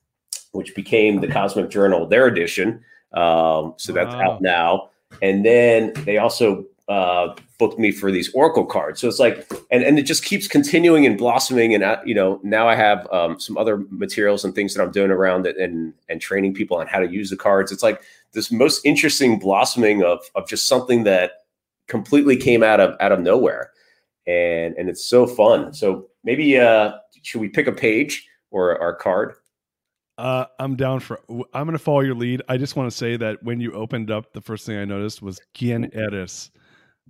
[0.51, 2.83] which became the Cosmic Journal, their edition.
[3.13, 4.33] Um, so that's wow.
[4.33, 4.89] out now.
[5.21, 9.01] And then they also uh, booked me for these Oracle cards.
[9.01, 11.73] So it's like, and, and it just keeps continuing and blossoming.
[11.73, 14.91] And, uh, you know, now I have um, some other materials and things that I'm
[14.91, 17.71] doing around it and, and training people on how to use the cards.
[17.71, 18.01] It's like
[18.35, 21.31] this most interesting blossoming of of just something that
[21.87, 23.71] completely came out of out of nowhere,
[24.27, 25.73] and and it's so fun.
[25.73, 26.93] So maybe uh,
[27.23, 29.33] should we pick a page or our card?
[30.17, 31.19] Uh, I'm down for.
[31.29, 32.41] I'm going to follow your lead.
[32.47, 35.21] I just want to say that when you opened up, the first thing I noticed
[35.21, 36.51] was "Quien eres."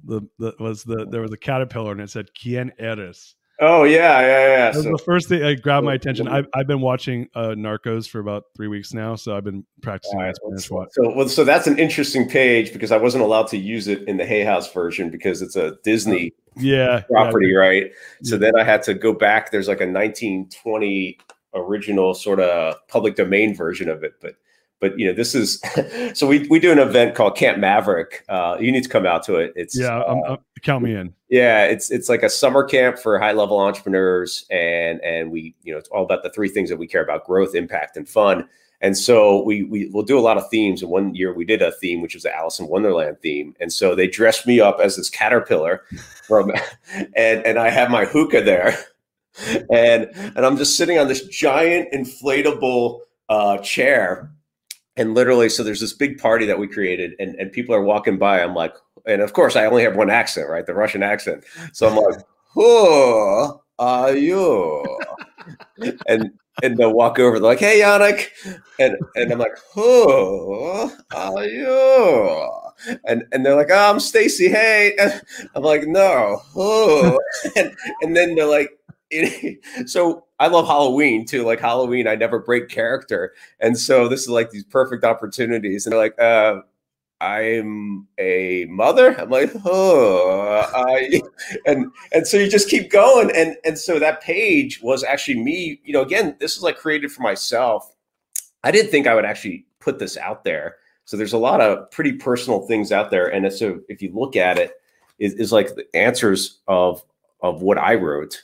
[0.04, 4.20] The, the was the there was a caterpillar and it said "Quien eres." Oh yeah,
[4.20, 4.72] yeah, yeah.
[4.72, 6.28] That was so, the first thing that grabbed my attention.
[6.28, 10.20] I've, I've been watching uh, Narcos for about three weeks now, so I've been practicing
[10.20, 10.36] right.
[10.58, 14.18] So, well, so that's an interesting page because I wasn't allowed to use it in
[14.18, 17.58] the Hay House version because it's a Disney yeah property, yeah.
[17.58, 17.92] right?
[18.24, 18.40] So yeah.
[18.40, 19.52] then I had to go back.
[19.52, 21.18] There's like a 1920
[21.54, 24.36] original sort of public domain version of it, but
[24.88, 25.60] but you know this is
[26.14, 28.24] so we we do an event called Camp Maverick.
[28.30, 29.52] Uh, you need to come out to it.
[29.56, 31.14] It's yeah, uh, I'm, I'm, count me in.
[31.30, 35.74] Yeah, it's it's like a summer camp for high level entrepreneurs, and and we you
[35.74, 38.48] know it's all about the three things that we care about: growth, impact, and fun.
[38.82, 40.84] And so we we will do a lot of themes.
[40.84, 43.56] And one year we did a theme which was the Alice in Wonderland theme.
[43.60, 45.84] And so they dressed me up as this caterpillar
[46.28, 46.52] from,
[47.16, 48.78] and and I have my hookah there,
[49.72, 54.32] and and I'm just sitting on this giant inflatable uh, chair
[54.98, 58.18] and literally so there's this big party that we created and, and people are walking
[58.18, 58.42] by.
[58.42, 60.66] I'm like and of course i only have one accent right?
[60.66, 61.44] The russian accent.
[61.74, 64.98] So i'm like who are you?
[66.08, 66.32] And
[66.64, 67.38] and they'll walk over.
[67.40, 68.30] They're like hey yanik.
[68.80, 72.50] And and i'm like who are you?
[73.06, 75.22] And and they're like oh i'm stacy hey and
[75.56, 77.20] i'm like no who?
[77.56, 78.70] And, and then they're like
[79.86, 81.44] so I love Halloween too.
[81.44, 85.86] Like Halloween, I never break character, and so this is like these perfect opportunities.
[85.86, 86.62] And they're like, uh,
[87.22, 91.22] "I'm a mother." I'm like, "Oh," I,
[91.66, 95.80] and and so you just keep going, and and so that page was actually me.
[95.86, 97.94] You know, again, this is like created for myself.
[98.64, 100.78] I didn't think I would actually put this out there.
[101.06, 104.36] So there's a lot of pretty personal things out there, and so if you look
[104.36, 104.74] at it,
[105.20, 107.04] is, is like the answers of
[107.42, 108.42] of what I wrote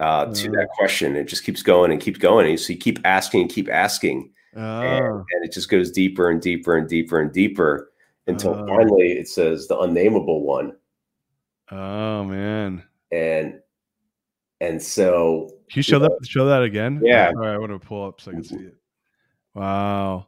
[0.00, 0.76] uh, to that mm.
[0.76, 1.16] question.
[1.16, 2.48] It just keeps going and keeps going.
[2.48, 4.30] And so you keep asking and keep asking.
[4.54, 5.24] And, ah.
[5.32, 7.92] and, it just goes deeper and deeper and deeper and deeper
[8.26, 10.74] until uh, finally it says the unnameable one.
[11.70, 12.82] Oh man.
[13.12, 13.60] And
[14.60, 17.00] and so Can you show that show that again?
[17.04, 17.30] Yeah.
[17.34, 18.76] All right, I want to pull up so I can see it.
[19.54, 20.26] Wow.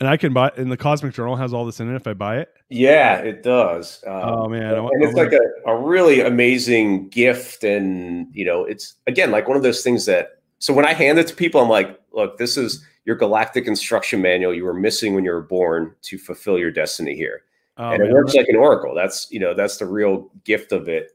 [0.00, 2.14] And I can buy and the Cosmic Journal has all this in it if I
[2.14, 2.54] buy it.
[2.68, 4.02] Yeah, it does.
[4.06, 8.94] Um, oh man, and it's like a, a really amazing gift, and you know, it's
[9.08, 10.40] again like one of those things that.
[10.60, 14.20] So when I hand it to people, I'm like, look, this is your galactic instruction
[14.20, 17.42] manual you were missing when you were born to fulfill your destiny here.
[17.76, 18.94] Oh, and it works like an oracle.
[18.94, 21.10] That's you know that's the real gift of it.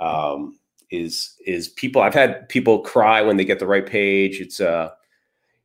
[0.00, 0.58] Um,
[0.90, 4.40] is is people I've had people cry when they get the right page.
[4.40, 4.90] It's uh,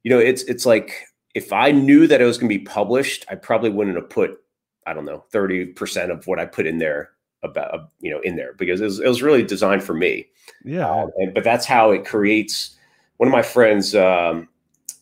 [0.03, 3.25] you know, it's it's like if I knew that it was going to be published,
[3.29, 4.39] I probably wouldn't have put
[4.85, 8.35] I don't know thirty percent of what I put in there about you know in
[8.35, 10.27] there because it was, it was really designed for me.
[10.63, 12.75] Yeah, um, and, but that's how it creates.
[13.17, 14.49] One of my friends um,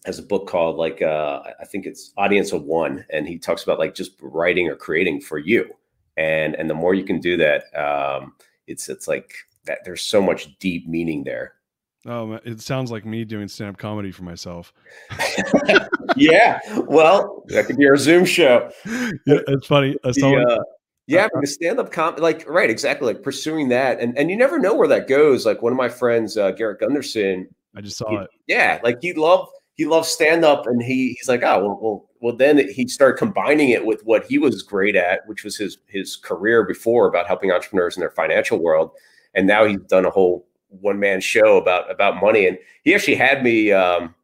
[0.06, 3.64] has a book called like uh, I think it's Audience of One, and he talks
[3.64, 5.70] about like just writing or creating for you,
[6.18, 8.34] and and the more you can do that, um,
[8.68, 9.34] it's it's like
[9.66, 9.80] that.
[9.84, 11.54] There's so much deep meaning there.
[12.08, 14.74] Oh, it sounds like me doing stand-up comedy for myself.
[16.16, 18.72] yeah, well, that could be our Zoom show.
[18.86, 19.96] Yeah, it's funny.
[20.04, 20.64] Uh, someone, the, uh,
[21.06, 24.74] yeah, uh, stand-up comedy, like right, exactly, like pursuing that, and and you never know
[24.74, 25.46] where that goes.
[25.46, 27.48] Like one of my friends, uh, Garrett Gunderson.
[27.76, 28.30] I just saw he, it.
[28.48, 32.10] Yeah, like he loved he loves stand up, and he he's like, oh well, well,
[32.20, 32.36] well.
[32.36, 36.16] Then he started combining it with what he was great at, which was his his
[36.16, 38.90] career before about helping entrepreneurs in their financial world,
[39.36, 40.48] and now he's done a whole
[40.80, 42.48] one man show about about money.
[42.48, 44.16] And he actually had me um,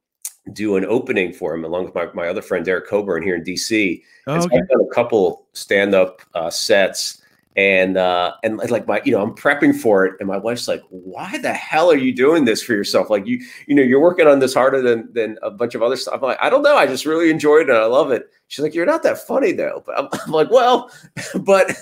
[0.54, 3.44] do an opening for him along with my, my other friend Derek Coburn here in
[3.44, 4.02] DC.
[4.28, 4.42] Oh, okay.
[4.42, 7.22] so I've done a couple stand up uh, sets.
[7.56, 10.14] And uh and like my you know i'm prepping for it.
[10.20, 13.10] And my wife's like why the hell are you doing this for yourself?
[13.10, 15.96] Like you you know you're working on this harder than than a bunch of other
[15.96, 16.14] stuff.
[16.14, 16.78] I'm like i don't know.
[16.78, 17.70] I just really enjoyed it.
[17.70, 18.30] And i love it.
[18.48, 19.82] She's like you're not that funny though.
[19.88, 20.92] But i'm, I'm like well
[21.42, 21.76] but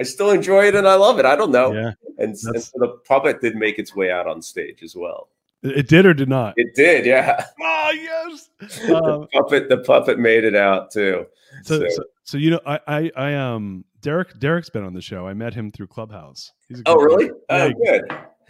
[0.00, 2.72] i still enjoy it and i love it i don't know yeah and, and so
[2.76, 5.28] the puppet did make its way out on stage as well
[5.62, 8.50] it did or did not it did yeah oh yes
[8.86, 11.26] the um, puppet the puppet made it out too
[11.62, 15.26] so, so, so you know i i i um Derek Derek's been on the show.
[15.26, 16.52] I met him through Clubhouse.
[16.68, 17.28] He's a oh really?
[17.48, 18.02] Oh, good.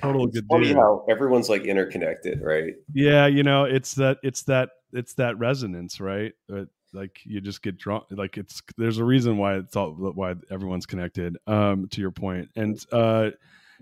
[0.03, 0.77] Total it's good funny dude.
[0.77, 2.75] How everyone's like interconnected, right?
[2.93, 6.35] Yeah, you know, it's that it's that it's that resonance, right?
[6.97, 8.03] Like you just get drawn.
[8.11, 11.37] Like it's there's a reason why it's all why everyone's connected.
[11.47, 13.31] Um, to your point, and uh,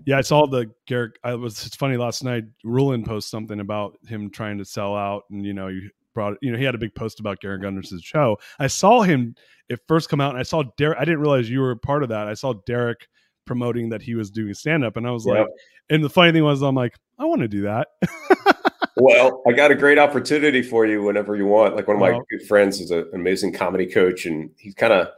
[0.05, 1.13] yeah, I saw the Garrett.
[1.23, 2.43] I was it's funny last night.
[2.63, 6.51] Rulin post something about him trying to sell out, and you know, you brought you
[6.51, 8.37] know he had a big post about Garrett Gunderson's show.
[8.59, 9.35] I saw him
[9.69, 10.97] it first come out, and I saw Derek.
[10.99, 12.27] I didn't realize you were part of that.
[12.27, 13.07] I saw Derek
[13.45, 15.35] promoting that he was doing stand up, and I was yep.
[15.35, 15.47] like,
[15.89, 17.89] and the funny thing was, I'm like, I want to do that.
[18.95, 21.75] well, I got a great opportunity for you whenever you want.
[21.75, 24.93] Like one of my good friends is a, an amazing comedy coach, and he's kind
[24.93, 25.09] of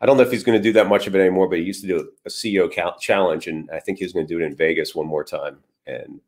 [0.00, 1.64] I don't know if he's going to do that much of it anymore, but he
[1.64, 2.70] used to do a CEO
[3.00, 5.58] challenge, and I think he's going to do it in Vegas one more time.
[5.86, 6.20] And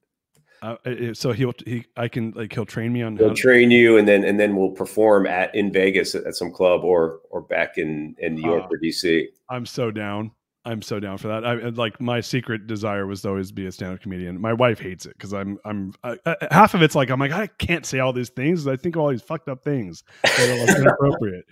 [0.62, 0.76] uh,
[1.12, 4.24] so he'll he I can like he'll train me on he'll train you and then
[4.24, 8.16] and then we'll perform at in Vegas at, at some club or or back in
[8.18, 9.26] in New York uh, or DC.
[9.48, 10.32] I'm so down.
[10.64, 11.46] I'm so down for that.
[11.46, 14.40] I like my secret desire was to always be a stand-up comedian.
[14.40, 16.16] My wife hates it because I'm I'm uh,
[16.50, 18.66] half of it's like I'm like I can't say all these things.
[18.66, 21.46] I think all these fucked up things that are like inappropriate.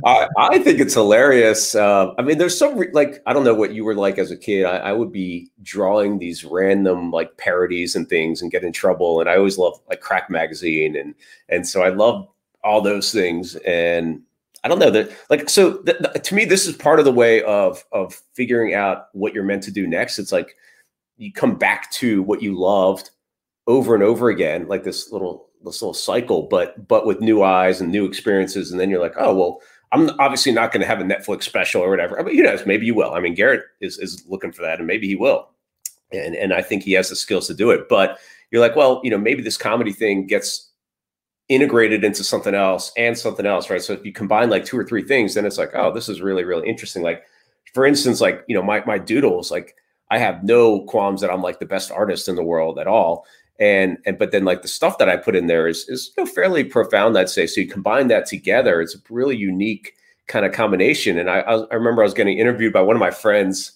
[0.04, 1.74] I, I think it's hilarious.
[1.74, 4.30] Uh, I mean, there's some re- like I don't know what you were like as
[4.30, 4.64] a kid.
[4.64, 9.20] I, I would be drawing these random like parodies and things and get in trouble.
[9.20, 11.14] And I always loved like Cracked Magazine and
[11.50, 12.26] and so I love
[12.64, 14.22] all those things and
[14.64, 17.84] I don't know that like so to me this is part of the way of
[17.92, 20.18] of figuring out what you're meant to do next.
[20.18, 20.56] It's like
[21.16, 23.10] you come back to what you loved
[23.66, 27.80] over and over again, like this little this little cycle, but but with new eyes
[27.80, 29.60] and new experiences, and then you're like, oh well,
[29.92, 32.22] I'm obviously not going to have a Netflix special or whatever.
[32.22, 33.12] But you know, maybe you will.
[33.12, 35.48] I mean, Garrett is is looking for that, and maybe he will,
[36.12, 37.88] and and I think he has the skills to do it.
[37.88, 38.18] But
[38.50, 40.67] you're like, well, you know, maybe this comedy thing gets
[41.48, 43.82] integrated into something else and something else, right?
[43.82, 46.20] So if you combine like two or three things, then it's like, oh, this is
[46.20, 47.02] really, really interesting.
[47.02, 47.24] Like,
[47.72, 49.74] for instance, like, you know, my my doodles, like
[50.10, 53.26] I have no qualms that I'm like the best artist in the world at all.
[53.58, 56.24] And and but then like the stuff that I put in there is is you
[56.24, 57.46] know, fairly profound, I'd say.
[57.46, 59.94] So you combine that together, it's a really unique
[60.28, 61.18] kind of combination.
[61.18, 63.72] And I I remember I was getting interviewed by one of my friends,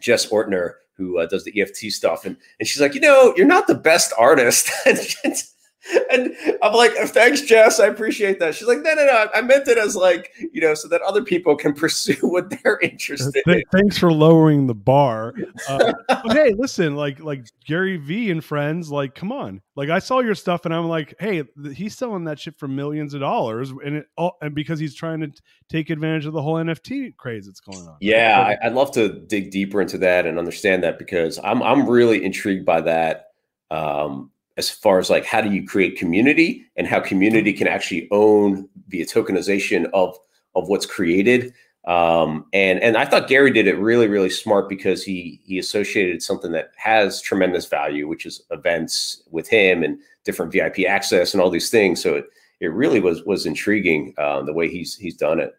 [0.00, 3.46] Jess Ortner, who uh, does the EFT stuff, and and she's like, you know, you're
[3.46, 4.70] not the best artist.
[6.10, 7.80] and I'm like, thanks, Jess.
[7.80, 8.54] I appreciate that.
[8.54, 9.28] She's like, no, no, no.
[9.34, 12.78] I meant it as like, you know, so that other people can pursue what they're
[12.80, 13.62] interested Th- in.
[13.72, 15.34] Thanks for lowering the bar.
[15.68, 15.92] Uh,
[16.32, 19.60] hey, listen, like, like Gary V and friends, like, come on.
[19.76, 23.14] Like, I saw your stuff, and I'm like, hey, he's selling that shit for millions
[23.14, 25.38] of dollars, and it all, and because he's trying to t-
[25.70, 27.96] take advantage of the whole NFT craze that's going on.
[28.00, 31.88] Yeah, I, I'd love to dig deeper into that and understand that because I'm, I'm
[31.88, 33.28] really intrigued by that.
[33.70, 38.06] Um, as far as like how do you create community and how community can actually
[38.10, 40.16] own the tokenization of
[40.54, 41.42] of what's created
[41.86, 46.22] Um, and and I thought Gary did it really really smart because he he associated
[46.22, 51.40] something that has tremendous value, which is events with him and different VIP access and
[51.40, 52.02] all these things.
[52.02, 52.26] So it
[52.60, 55.52] it really was was intriguing um, the way he's he's done it.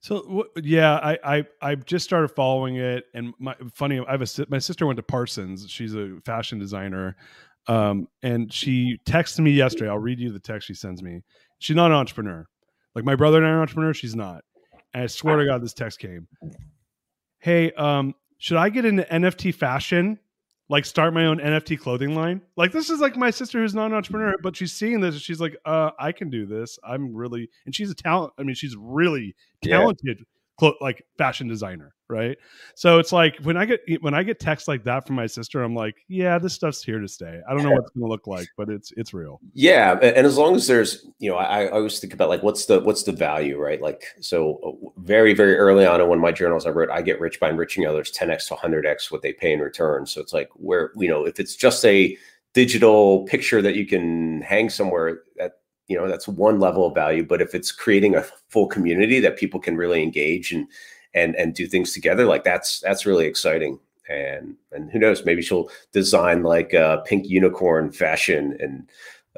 [0.00, 4.46] So yeah, I, I I just started following it, and my funny, I have a
[4.48, 5.68] my sister went to Parsons.
[5.68, 7.16] She's a fashion designer,
[7.68, 9.90] um, and she texted me yesterday.
[9.90, 11.22] I'll read you the text she sends me.
[11.58, 12.46] She's not an entrepreneur,
[12.94, 13.94] like my brother and I are an entrepreneur.
[13.94, 14.44] She's not.
[14.94, 16.26] And I swear to God, this text came.
[17.38, 20.18] Hey, um, should I get into NFT fashion?
[20.68, 22.42] like start my own NFT clothing line.
[22.56, 25.16] Like this is like my sister who's not an entrepreneur, but she's seeing this.
[25.16, 26.78] She's like, uh, I can do this.
[26.84, 28.34] I'm really, and she's a talent.
[28.38, 30.24] I mean, she's really talented, yeah.
[30.80, 32.38] Like fashion designer right?
[32.74, 35.62] So it's like when i get when i get texts like that from my sister
[35.62, 37.40] i'm like yeah this stuff's here to stay.
[37.48, 39.40] I don't know what it's going to look like but it's it's real.
[39.52, 42.66] Yeah and as long as there's you know I, I, always think about like what's
[42.66, 43.80] the what's the value right?
[43.80, 47.02] Like so uh, very very early on in one of my journals i wrote i
[47.02, 50.06] get rich by enriching others 10x to 100x what they pay in return.
[50.06, 52.16] So it's like where you know if it's just a
[52.54, 55.52] digital picture that you can hang somewhere that
[55.88, 59.36] you know that's one level of value but if it's creating a full community that
[59.36, 60.68] people can really engage and
[61.14, 63.78] and and do things together like that's that's really exciting.
[64.08, 68.56] And and who knows maybe she'll design like a pink unicorn fashion.
[68.60, 68.88] And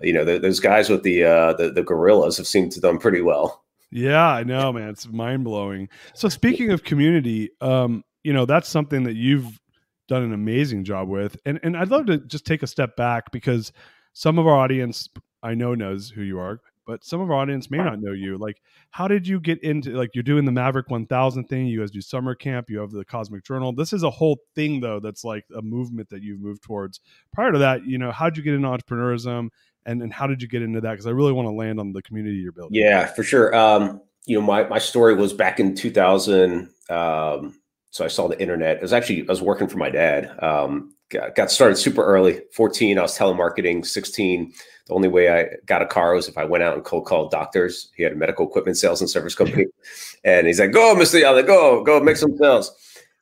[0.02, 2.98] you know the, those guys with the uh the, the gorillas have seemed to done
[2.98, 3.64] pretty well.
[3.90, 4.88] Yeah i know man.
[4.90, 5.88] It's mind-blowing.
[6.14, 9.60] So speaking of community um you know that's something that you've
[10.08, 11.36] done an amazing job with.
[11.44, 13.72] And and i'd love to just take a step back because
[14.12, 15.08] some of our audience
[15.42, 18.36] i know knows who you are but some of our audience may not know you.
[18.36, 21.66] Like, how did you get into like you're doing the Maverick 1000 thing?
[21.68, 22.68] You guys do summer camp.
[22.68, 23.72] You have the Cosmic Journal.
[23.72, 24.98] This is a whole thing though.
[24.98, 26.98] That's like a movement that you've moved towards.
[27.32, 29.50] Prior to that, you know, how did you get into entrepreneurism,
[29.86, 30.90] and and how did you get into that?
[30.90, 32.74] Because I really want to land on the community you're building.
[32.74, 33.54] Yeah, for sure.
[33.54, 36.70] Um, you know, my my story was back in 2000.
[36.88, 38.78] Um, so I saw the internet.
[38.78, 40.36] It was actually I was working for my dad.
[40.42, 42.40] Um, got, got started super early.
[42.52, 43.86] 14, I was telemarketing.
[43.86, 44.52] 16
[44.90, 47.30] the only way I got a car was if I went out and cold called
[47.30, 47.90] doctors.
[47.96, 49.66] He had a medical equipment sales and service company,
[50.24, 52.72] and he's like, "Go, Mister Yalla, go, go, make some sales."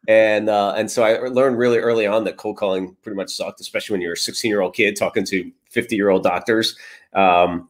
[0.08, 3.60] And uh, and so I learned really early on that cold calling pretty much sucked,
[3.60, 6.74] especially when you're a 16 year old kid talking to 50 year old doctors.
[7.12, 7.68] Um,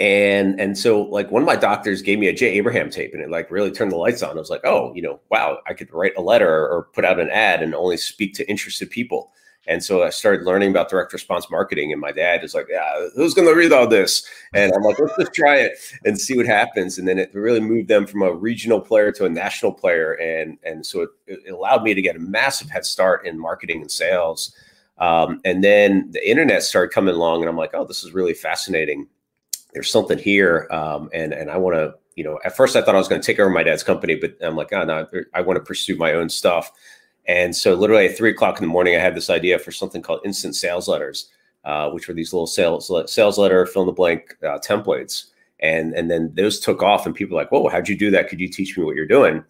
[0.00, 3.22] and and so like one of my doctors gave me a Jay Abraham tape, and
[3.22, 4.36] it like really turned the lights on.
[4.36, 7.20] I was like, oh, you know, wow, I could write a letter or put out
[7.20, 9.30] an ad and only speak to interested people.
[9.66, 11.92] And so I started learning about direct response marketing.
[11.92, 14.26] And my dad is like, Yeah, who's going to read all this?
[14.54, 15.72] And I'm like, Let's just try it
[16.04, 16.98] and see what happens.
[16.98, 20.14] And then it really moved them from a regional player to a national player.
[20.14, 23.82] And, and so it, it allowed me to get a massive head start in marketing
[23.82, 24.54] and sales.
[24.98, 28.34] Um, and then the internet started coming along, and I'm like, Oh, this is really
[28.34, 29.06] fascinating.
[29.72, 30.66] There's something here.
[30.70, 33.20] Um, and, and I want to, you know, at first I thought I was going
[33.20, 35.96] to take over my dad's company, but I'm like, oh, no, I want to pursue
[35.96, 36.72] my own stuff.
[37.26, 40.02] And so, literally at three o'clock in the morning, I had this idea for something
[40.02, 41.28] called instant sales letters,
[41.64, 45.26] uh, which were these little sales sales letter fill in the blank uh, templates.
[45.60, 48.28] And and then those took off, and people were like, "Whoa, how'd you do that?
[48.28, 49.44] Could you teach me what you're doing?"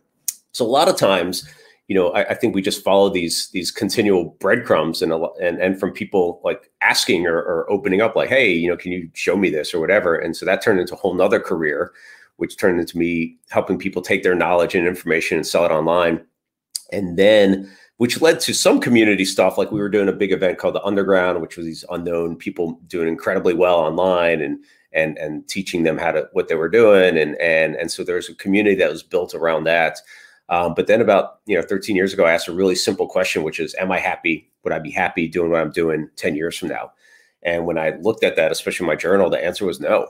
[0.53, 1.49] So a lot of times,
[1.87, 5.79] you know, I, I think we just follow these these continual breadcrumbs, and and and
[5.79, 9.37] from people like asking or, or opening up, like, "Hey, you know, can you show
[9.37, 11.93] me this or whatever?" And so that turned into a whole nother career,
[12.37, 16.21] which turned into me helping people take their knowledge and information and sell it online
[16.93, 20.59] and then which led to some community stuff like we were doing a big event
[20.59, 24.59] called the underground which was these unknown people doing incredibly well online and
[24.93, 27.17] and and teaching them how to what they were doing.
[27.17, 29.99] And and and so there's a community that was built around that.
[30.49, 33.45] Um, but then about you know 13 years ago i asked a really simple question
[33.45, 34.51] which is am i happy?
[34.65, 36.93] Would i be happy doing what i'm doing 10 years from now?
[37.43, 40.09] And when i looked at that especially in my journal the answer was no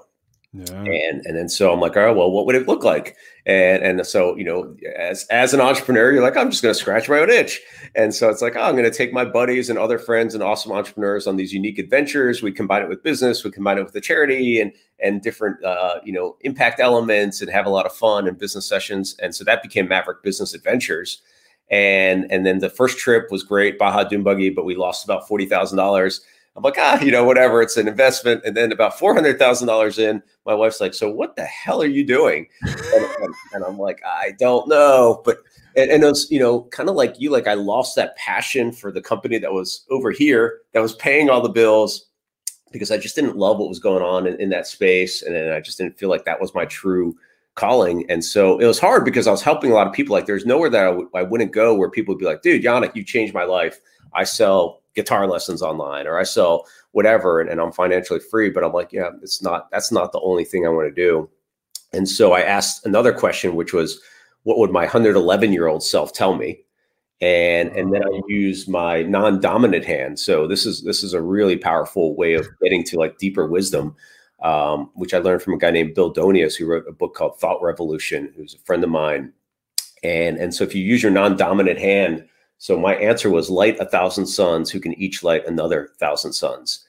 [0.53, 0.83] yeah.
[0.83, 3.17] And and then so I'm like, all right, well, what would it look like?
[3.47, 6.81] And and so you know, as as an entrepreneur, you're like, I'm just going to
[6.81, 7.61] scratch my own itch.
[7.95, 10.43] And so it's like, oh, I'm going to take my buddies and other friends and
[10.43, 12.43] awesome entrepreneurs on these unique adventures.
[12.43, 16.01] We combine it with business, we combine it with the charity and and different uh,
[16.05, 19.15] you know impact elements, and have a lot of fun and business sessions.
[19.23, 21.23] And so that became Maverick Business Adventures.
[21.71, 25.29] And and then the first trip was great, Baja Dune Buggy, but we lost about
[25.29, 26.23] forty thousand dollars
[26.61, 27.63] I'm like, ah, you know, whatever.
[27.63, 28.43] It's an investment.
[28.45, 31.81] And then about four hundred thousand dollars in, my wife's like, so what the hell
[31.81, 32.49] are you doing?
[32.63, 35.23] And, and, and I'm like, I don't know.
[35.25, 35.39] But
[35.75, 38.73] and, and it was, you know, kind of like you, like I lost that passion
[38.73, 42.09] for the company that was over here that was paying all the bills
[42.73, 45.53] because I just didn't love what was going on in, in that space, and then
[45.53, 47.17] I just didn't feel like that was my true
[47.55, 48.09] calling.
[48.11, 50.13] And so it was hard because I was helping a lot of people.
[50.13, 52.63] Like there's nowhere that I w- I wouldn't go where people would be like, dude,
[52.63, 53.81] Yanik, you changed my life.
[54.13, 58.51] I sell guitar lessons online or I sell whatever and, and, I'm financially free.
[58.51, 61.31] But I'm like, yeah, it's not, that's not the only thing I want to do.
[61.93, 64.01] And so I asked another question, which was,
[64.43, 66.65] what would my 111 year old self tell me
[67.21, 70.19] and and then I use my non-dominant hand.
[70.19, 73.95] So this is this is a really powerful way of getting to like deeper wisdom,
[74.43, 77.39] um, which I learned from a guy named Bill Donius who wrote a book called
[77.39, 79.33] Thought Revolution, who's a friend of mine.
[80.03, 82.27] And and so if you use your non-dominant hand,
[82.61, 86.85] so my answer was light a thousand suns who can each light another thousand suns?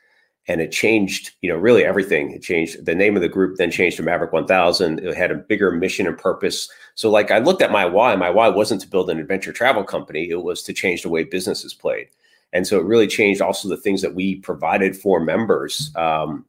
[0.50, 2.32] And it changed you know really everything.
[2.32, 5.36] It changed the name of the group then changed to maverick 1000 it had a
[5.36, 6.70] bigger mission and purpose.
[6.96, 9.86] So like i looked at my why my why wasn't to build an adventure travel
[9.86, 10.30] company.
[10.30, 12.10] It was to change the way business is played.
[12.52, 16.46] And so it really changed also the things that we provided for members um,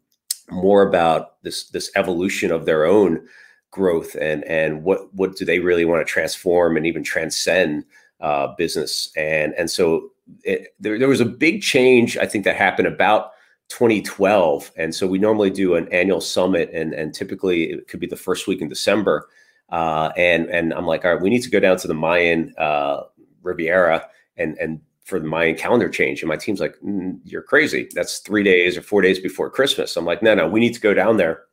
[0.50, 3.24] more about this this evolution of their own
[3.70, 7.84] growth and and what what do they really want to transform and even transcend
[8.22, 10.10] uh, business and and so
[10.44, 13.32] it, there, there was a big change i think that happened about
[13.72, 14.70] 2012.
[14.76, 18.16] And so we normally do an annual summit, and, and typically it could be the
[18.16, 19.28] first week in December.
[19.70, 22.54] Uh, and and I'm like, all right, we need to go down to the Mayan
[22.58, 23.04] uh,
[23.42, 24.06] Riviera
[24.36, 26.20] and and for the Mayan calendar change.
[26.20, 27.88] And my team's like, mm, you're crazy.
[27.94, 29.96] That's three days or four days before Christmas.
[29.96, 31.44] I'm like, no, no, we need to go down there.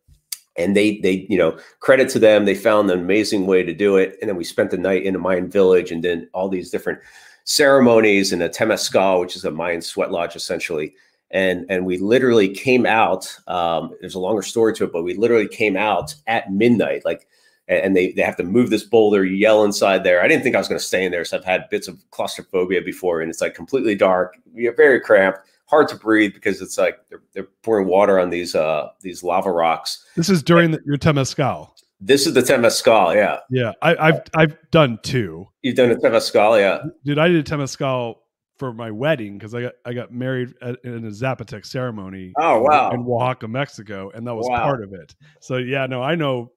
[0.59, 3.97] And they they you know credit to them, they found an amazing way to do
[3.97, 4.17] it.
[4.21, 6.99] And then we spent the night in a Mayan village, and then all these different
[7.45, 10.93] ceremonies and a temescal, which is a Mayan sweat lodge essentially
[11.31, 15.15] and and we literally came out um, there's a longer story to it but we
[15.15, 17.27] literally came out at midnight like
[17.67, 20.55] and they, they have to move this boulder you yell inside there i didn't think
[20.55, 23.29] i was going to stay in there so i've had bits of claustrophobia before and
[23.29, 25.39] it's like completely dark you're very cramped
[25.69, 29.51] hard to breathe because it's like they're, they're pouring water on these uh these lava
[29.51, 31.69] rocks this is during the, your temescal
[32.01, 36.59] this is the temescal yeah yeah I, have i've done two you've done a temescal
[36.59, 38.15] yeah dude i did a temescal
[38.59, 42.33] for my wedding because I got I got married at, in a Zapotec ceremony.
[42.37, 42.91] Oh wow!
[42.91, 44.63] In Oaxaca, Mexico, and that was wow.
[44.63, 45.15] part of it.
[45.39, 46.51] So yeah, no, I know.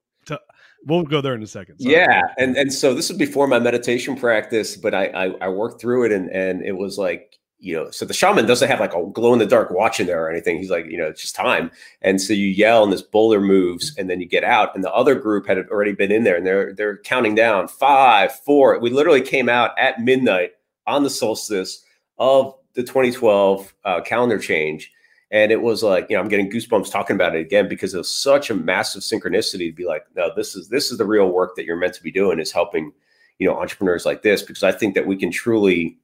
[0.85, 1.79] We'll go there in a second.
[1.79, 1.95] Sorry.
[1.95, 5.79] Yeah, and and so this is before my meditation practice, but I, I I worked
[5.79, 8.93] through it, and and it was like you know, so the shaman doesn't have like
[8.93, 10.57] a glow in the dark watch in there or anything.
[10.57, 11.71] He's like, you know, it's just time.
[12.01, 14.75] And so you yell and this boulder moves and then you get out.
[14.75, 18.35] And the other group had already been in there and they're they're counting down five,
[18.41, 18.77] four.
[18.79, 20.51] We literally came out at midnight
[20.85, 21.85] on the solstice
[22.17, 24.91] of the 2012 uh, calendar change.
[25.31, 28.13] And it was like, you know, I'm getting goosebumps talking about it again because was
[28.13, 31.55] such a massive synchronicity to be like, no, this is this is the real work
[31.55, 32.91] that you're meant to be doing is helping,
[33.39, 35.97] you know, entrepreneurs like this because I think that we can truly,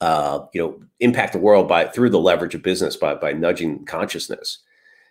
[0.00, 3.84] uh, you know, impact the world by through the leverage of business by by nudging
[3.84, 4.58] consciousness.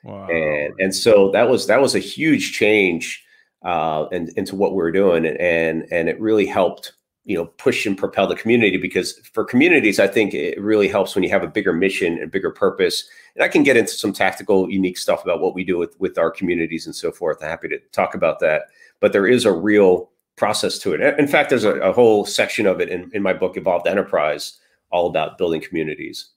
[0.04, 0.28] Wow.
[0.28, 3.24] And and so that was that was a huge change
[3.64, 6.94] uh, and into what we were doing, and and and it really helped
[7.26, 11.16] you know push and propel the community because for communities i think it really helps
[11.16, 13.08] when you have a bigger mission and bigger purpose.
[13.36, 16.18] And i can get into some tactical unique stuff about what we do with with
[16.18, 17.38] our communities and so forth.
[17.42, 18.64] I'm happy to talk about that.
[19.00, 21.20] But there is a real process to it.
[21.20, 24.60] In fact there's a, a whole section of it in, in my book evolved enterprise
[24.94, 26.30] all about building communities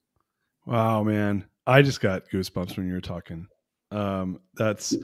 [0.66, 3.46] wow man i just got goosebumps when you were talking
[3.92, 4.96] um that's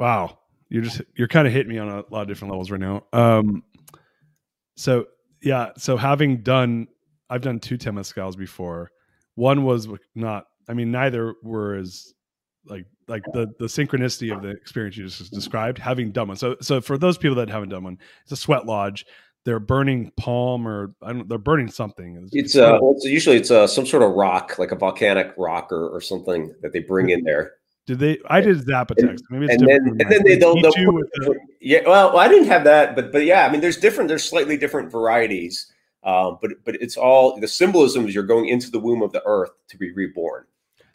[0.00, 0.36] wow
[0.68, 3.04] you're just you're kind of hitting me on a lot of different levels right now
[3.12, 3.62] um
[4.76, 5.06] so
[5.42, 6.88] yeah, so having done,
[7.28, 8.90] I've done two temescals before.
[9.34, 10.46] One was not.
[10.68, 12.12] I mean, neither were as
[12.66, 15.78] like like the the synchronicity of the experience you just described.
[15.78, 18.66] Having done one, so so for those people that haven't done one, it's a sweat
[18.66, 19.04] lodge.
[19.44, 21.28] They're burning palm or I don't.
[21.28, 22.16] They're burning something.
[22.16, 25.32] It's, it's uh, well, it's usually it's uh, some sort of rock, like a volcanic
[25.36, 27.54] rock or, or something that they bring in there.
[27.86, 28.18] Did they?
[28.26, 29.18] I did Zapotecs.
[29.30, 29.98] Maybe it's and different.
[29.98, 30.62] Then, and then they don't.
[30.62, 31.80] The, yeah.
[31.84, 33.44] Well, I didn't have that, but but yeah.
[33.44, 34.06] I mean, there's different.
[34.08, 35.72] There's slightly different varieties.
[36.04, 39.22] Um, but but it's all the symbolism is you're going into the womb of the
[39.26, 40.44] earth to be reborn.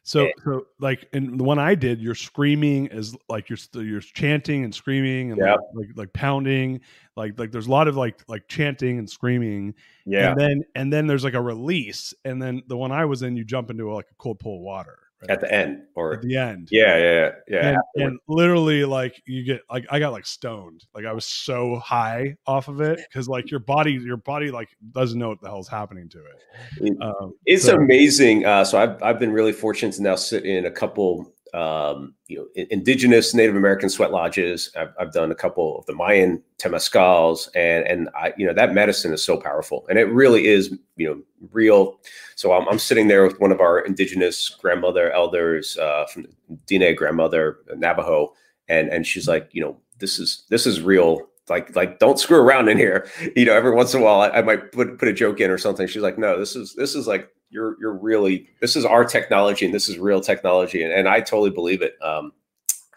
[0.07, 3.99] So and, so like in the one I did, you're screaming as like you're you're
[3.99, 6.79] chanting and screaming and like, like, like pounding,
[7.17, 9.73] like like there's a lot of like like chanting and screaming.
[10.05, 10.31] Yeah.
[10.31, 13.35] And then and then there's like a release, and then the one I was in,
[13.35, 15.31] you jump into a, like a cold pool of water right?
[15.31, 16.69] at the end or at the end.
[16.71, 17.69] Yeah, yeah, yeah.
[17.95, 20.85] And, and, literally, like you get like I got like stoned.
[20.93, 24.69] Like I was so high off of it because like your body, your body like
[24.91, 26.97] doesn't know what the hell's happening to it.
[27.01, 27.75] Um, it's so.
[27.75, 28.45] amazing.
[28.45, 32.37] Uh, so I've I've been really fortunate to now sit in a couple um, you
[32.37, 34.71] know, indigenous Native American sweat lodges.
[34.77, 38.73] I've, I've, done a couple of the Mayan temescals, and and I, you know, that
[38.73, 41.21] medicine is so powerful, and it really is, you know,
[41.51, 41.99] real.
[42.35, 46.27] So I'm, I'm sitting there with one of our indigenous grandmother elders uh, from
[46.65, 48.33] Diné grandmother Navajo,
[48.67, 51.27] and and she's like, you know, this is this is real.
[51.49, 53.07] Like like don't screw around in here.
[53.35, 55.49] You know, every once in a while I, I might put put a joke in
[55.49, 55.87] or something.
[55.87, 59.65] She's like, no, this is this is like you're you're really this is our technology
[59.65, 62.31] and this is real technology and, and i totally believe it um,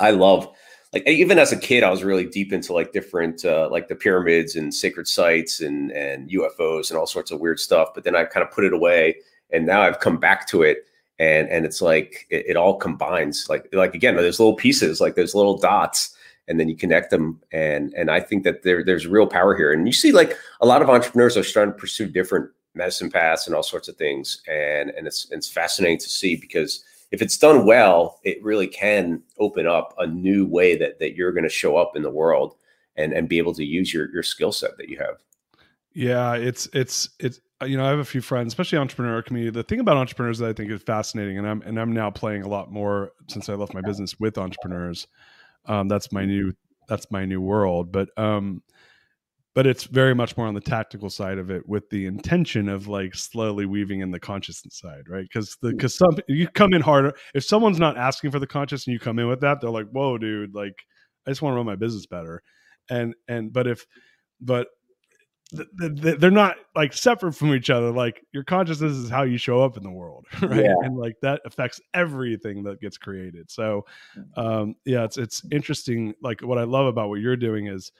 [0.01, 0.53] i love
[0.93, 3.95] like even as a kid, I was really deep into like different uh, like the
[3.95, 7.91] pyramids and sacred sites and and UFOs and all sorts of weird stuff.
[7.95, 9.17] But then I kind of put it away,
[9.51, 10.87] and now I've come back to it,
[11.21, 13.47] and and it's like it, it all combines.
[13.49, 16.13] Like like again, there's little pieces, like there's little dots,
[16.49, 19.73] and then you connect them, and and I think that there there's real power here.
[19.73, 23.47] And you see, like a lot of entrepreneurs are starting to pursue different medicine paths
[23.47, 27.37] and all sorts of things, and and it's it's fascinating to see because if it's
[27.37, 31.49] done well, it really can open up a new way that that you're going to
[31.51, 32.57] show up in the world
[32.97, 35.17] and and be able to use your your skill set that you have.
[35.93, 39.51] Yeah, it's it's it's you know I have a few friends, especially entrepreneur community.
[39.51, 42.43] The thing about entrepreneurs that I think is fascinating, and I'm and I'm now playing
[42.43, 45.07] a lot more since I left my business with entrepreneurs.
[45.67, 46.53] Um, that's my new
[46.89, 48.63] that's my new world, but um,
[49.55, 52.87] but it's very much more on the tactical side of it with the intention of
[52.87, 55.25] like slowly weaving in the consciousness side right?
[55.25, 58.87] Because the because some you come in harder if someone's not asking for the conscious
[58.87, 60.85] and you come in with that they're like whoa dude like
[61.27, 62.43] i just want to run my business better.
[62.89, 63.87] And and but if
[64.41, 64.69] but
[65.53, 69.77] they're not like separate from each other like your consciousness is how you show up
[69.77, 70.65] in the world right?
[70.65, 70.75] Yeah.
[70.83, 73.51] and like that affects everything that gets created.
[73.51, 73.85] So
[74.37, 77.91] um yeah it's it's interesting like what i love about what you're doing is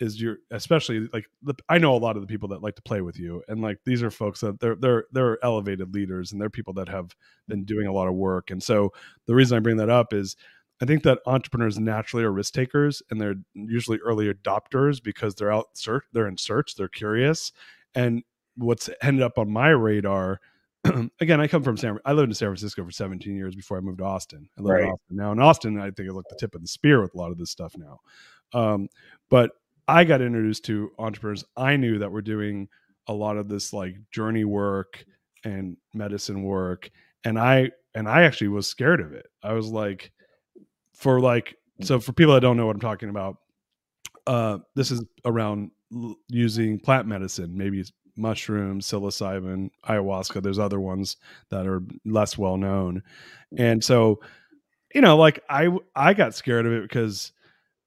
[0.00, 2.82] is you're especially like the, I know a lot of the people that like to
[2.82, 6.40] play with you, and like these are folks that they're they're they're elevated leaders, and
[6.40, 7.14] they're people that have
[7.48, 8.50] been doing a lot of work.
[8.50, 8.92] And so
[9.26, 10.36] the reason I bring that up is
[10.82, 15.52] I think that entrepreneurs naturally are risk takers, and they're usually early adopters because they're
[15.52, 17.52] out search, they're in search, they're curious,
[17.94, 18.22] and
[18.56, 20.40] what's ended up on my radar.
[21.20, 21.98] again, I come from San.
[22.04, 24.48] I lived in San Francisco for 17 years before I moved to Austin.
[24.58, 24.84] I live right.
[24.84, 25.32] in Austin now.
[25.32, 27.38] In Austin, I think is like the tip of the spear with a lot of
[27.38, 28.00] this stuff now.
[28.52, 28.88] Um,
[29.30, 29.52] but
[29.86, 32.68] I got introduced to entrepreneurs I knew that were doing
[33.06, 35.04] a lot of this like journey work
[35.44, 36.90] and medicine work
[37.24, 39.26] and I and I actually was scared of it.
[39.42, 40.12] I was like
[40.94, 43.36] for like so for people that don't know what I'm talking about
[44.26, 47.84] uh this is around l- using plant medicine, maybe
[48.16, 51.16] mushrooms, psilocybin, ayahuasca, there's other ones
[51.50, 53.02] that are less well known.
[53.56, 54.20] And so
[54.94, 57.32] you know like I I got scared of it because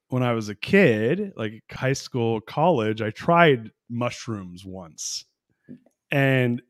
[0.10, 5.26] when I was a kid, like high school, college, I tried mushrooms once.
[6.12, 6.62] And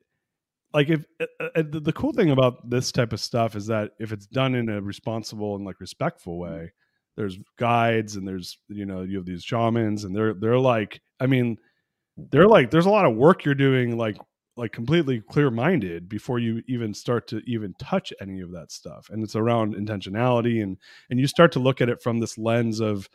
[0.74, 1.26] like if uh,
[1.56, 4.56] uh, the, the cool thing about this type of stuff is that if it's done
[4.56, 6.72] in a responsible and like respectful way,
[7.16, 11.26] there's guides and there's you know you have these shamans and they're they're like I
[11.26, 11.58] mean
[12.16, 14.18] they're like there's a lot of work you're doing like
[14.58, 19.10] like completely clear minded before you even start to even touch any of that stuff
[19.12, 20.78] and it's around intentionality and
[21.10, 23.08] and you start to look at it from this lens of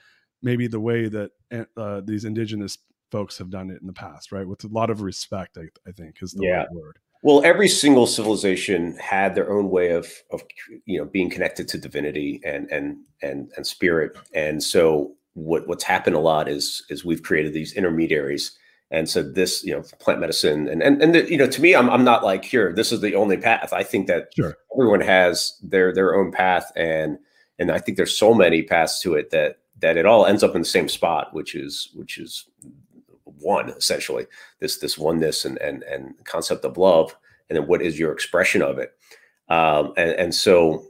[0.42, 1.30] maybe the way that
[1.76, 2.78] uh, these indigenous
[3.10, 5.92] folks have done it in the past right with a lot of respect i, I
[5.92, 6.58] think is the yeah.
[6.58, 10.42] right word well every single civilization had their own way of of
[10.86, 15.84] you know being connected to divinity and and and and spirit and so what what's
[15.84, 18.58] happened a lot is is we've created these intermediaries
[18.92, 21.74] and so this, you know, plant medicine and and and the, you know, to me,
[21.74, 22.72] I'm I'm not like here.
[22.74, 23.72] This is the only path.
[23.72, 24.54] I think that sure.
[24.76, 27.18] everyone has their their own path, and
[27.58, 30.54] and I think there's so many paths to it that that it all ends up
[30.54, 32.44] in the same spot, which is which is
[33.24, 34.26] one essentially
[34.60, 37.16] this this oneness and and and concept of love,
[37.48, 38.92] and then what is your expression of it,
[39.48, 40.84] um, and and so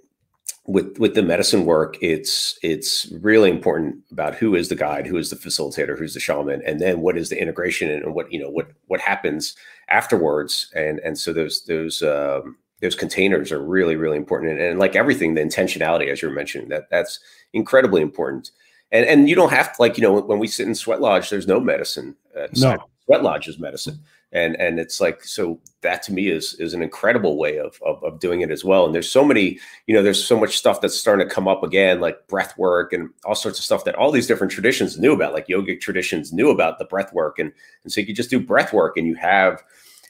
[0.67, 5.17] with with the medicine work it's it's really important about who is the guide who
[5.17, 8.39] is the facilitator who's the shaman and then what is the integration and what you
[8.39, 9.57] know what what happens
[9.93, 10.73] afterwards.
[10.75, 14.53] And and so those those um, those containers are really really important.
[14.53, 17.21] And, and like everything the intentionality as you're mentioning that that's
[17.53, 18.51] incredibly important.
[18.91, 21.31] And and you don't have to like you know when we sit in sweat lodge
[21.31, 22.77] there's no medicine uh, no.
[23.05, 23.99] sweat lodge is medicine
[24.33, 28.03] and and it's like so that to me is is an incredible way of, of,
[28.03, 28.87] of doing it as well.
[28.87, 31.63] And there's so many you know there's so much stuff that's starting to come up
[31.63, 35.13] again like breath work and all sorts of stuff that all these different traditions knew
[35.13, 37.39] about like yogic traditions knew about the breath work.
[37.39, 37.53] And
[37.85, 39.63] and so you could just do breath work and you have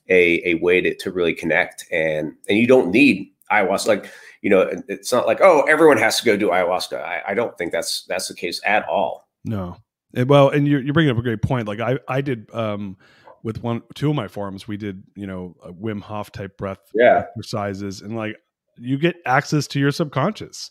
[0.09, 1.85] a a way to, to really connect.
[1.91, 3.89] And and you don't need ayahuasca.
[3.89, 4.11] Like
[4.41, 7.03] you know it's not like oh everyone has to go do ayahuasca.
[7.03, 9.29] I, I don't think that's that's the case at all.
[9.45, 9.79] No.
[10.15, 11.67] Well and you're, you're bringing up a great point.
[11.67, 12.97] Like i i did um
[13.43, 16.81] with one two of my forums we did you know a wim hof type breath
[16.95, 17.25] yeah.
[17.29, 18.37] exercises and like
[18.79, 20.71] you get access to your subconscious.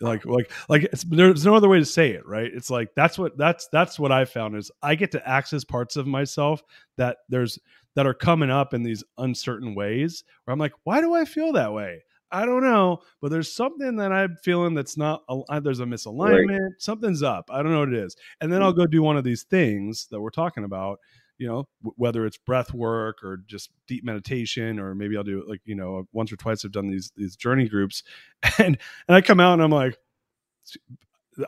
[0.00, 2.50] Like like like there's no other way to say it right?
[2.52, 5.96] It's like that's what that's that's what i found is i get to access parts
[5.96, 6.62] of myself
[6.96, 7.58] that there's
[7.96, 11.52] that are coming up in these uncertain ways where i'm like why do i feel
[11.52, 12.02] that way?
[12.30, 16.58] I don't know but there's something that i'm feeling that's not uh, there's a misalignment.
[16.58, 16.72] Right.
[16.78, 17.50] something's up.
[17.50, 18.16] I don't know what it is.
[18.40, 18.78] And then i'll hmm.
[18.78, 21.00] go do one of these things that we're talking about
[21.38, 21.66] you know
[21.96, 25.74] whether it's breath work or just deep meditation or maybe i'll do it like you
[25.74, 28.02] know once or twice i've done these these journey groups
[28.58, 28.76] and
[29.06, 29.96] and i come out and i'm like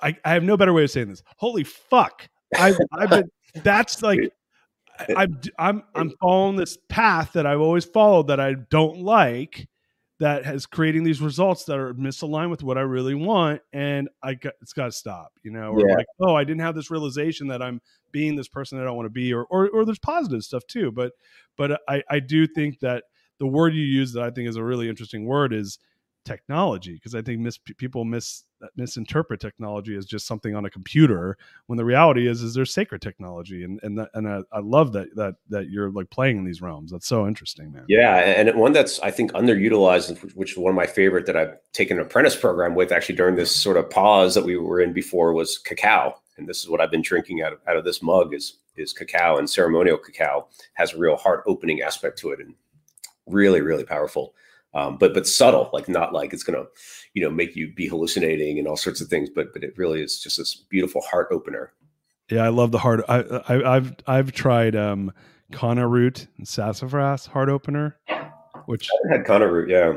[0.02, 1.22] I, I have no better way of saying this.
[1.36, 2.28] Holy fuck!
[2.56, 3.30] I, I've been.
[3.62, 4.32] That's like.
[4.98, 9.66] I, I'm I'm I'm following this path that I've always followed that I don't like,
[10.20, 14.34] that has creating these results that are misaligned with what I really want, and I
[14.34, 15.32] got it's got to stop.
[15.42, 15.96] You know, or Yeah.
[15.96, 17.80] like, oh, I didn't have this realization that I'm
[18.12, 20.66] being this person that I don't want to be, or or or there's positive stuff
[20.66, 20.92] too.
[20.92, 21.12] But
[21.56, 23.04] but I I do think that
[23.38, 25.78] the word you use that I think is a really interesting word is
[26.24, 28.44] technology because I think mis- people mis
[28.76, 33.00] misinterpret technology as just something on a computer when the reality is is there's sacred
[33.00, 36.60] technology and and and I, I love that that that you're like playing in these
[36.60, 36.90] realms.
[36.92, 37.84] That's so interesting, man.
[37.88, 41.36] Yeah, and one that's I think underutilized, which- which is one of my favorite that
[41.36, 44.80] I've taken an apprentice program with actually during this sort of pause that we were
[44.80, 47.84] in before was cacao, and this is what I've been drinking out of, out of
[47.84, 52.30] this mug is is cacao and ceremonial cacao has a real heart opening aspect to
[52.30, 52.54] it and
[53.26, 54.34] really really powerful,
[54.74, 56.64] um, but but subtle, like not like it's gonna
[57.14, 60.00] you know make you be hallucinating and all sorts of things, but but it really
[60.02, 61.72] is just this beautiful heart opener.
[62.30, 63.02] Yeah, I love the heart.
[63.08, 63.18] I,
[63.48, 65.12] I I've I've tried um
[65.52, 67.96] Kanna root and sassafras heart opener,
[68.66, 69.94] which I had Kanna root, yeah.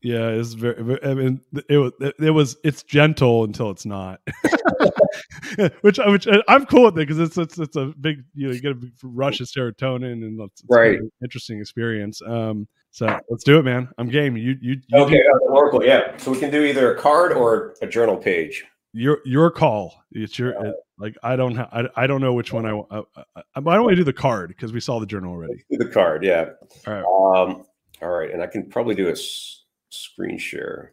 [0.00, 0.98] yeah is very.
[1.04, 4.20] I mean, it was it was it's gentle until it's not.
[5.82, 8.60] which which I'm cool with it because it's it's it's a big you know you
[8.60, 10.98] get a big rush of serotonin and it's, it's Right.
[10.98, 12.20] an interesting experience.
[12.26, 13.88] Um, so let's do it, man.
[13.98, 14.36] I'm game.
[14.36, 16.16] You you, you Okay, do uh, the Oracle, yeah.
[16.18, 18.64] So we can do either a card or a journal page.
[18.92, 19.94] your your call.
[20.12, 22.86] It's your it- like I don't ha- I, I don't know which one I want.
[22.92, 23.02] I,
[23.34, 25.64] I, I don't want to do the card because we saw the journal already.
[25.68, 26.50] Do the card, yeah.
[26.86, 27.40] All right.
[27.42, 27.66] Um,
[28.00, 30.92] all right, and I can probably do a s- screen share,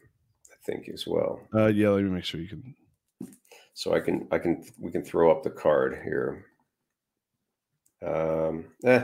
[0.52, 1.40] I think, as well.
[1.54, 2.76] Uh, yeah, let me make sure you can.
[3.76, 6.46] So I can, I can, we can throw up the card here.
[8.06, 9.04] Um, eh,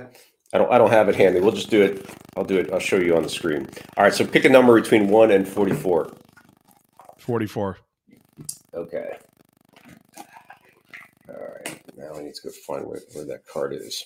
[0.54, 1.40] I don't, I don't have it handy.
[1.42, 2.10] We'll just do it.
[2.36, 2.72] I'll do it.
[2.72, 3.68] I'll show you on the screen.
[3.98, 4.14] All right.
[4.14, 6.14] So pick a number between one and forty-four.
[7.18, 7.78] 44.
[8.74, 9.18] Okay.
[11.28, 11.82] All right.
[11.98, 14.06] Now I need to go find where, where that card is.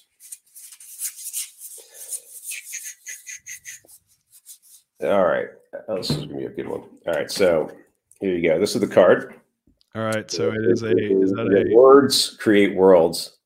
[5.03, 5.47] All right.
[5.87, 6.83] Oh, this is gonna be a good one.
[7.05, 7.29] All right.
[7.29, 7.71] So
[8.19, 8.59] here you go.
[8.59, 9.35] This is the card.
[9.93, 10.31] All right.
[10.31, 13.37] So it is a is that a words create worlds,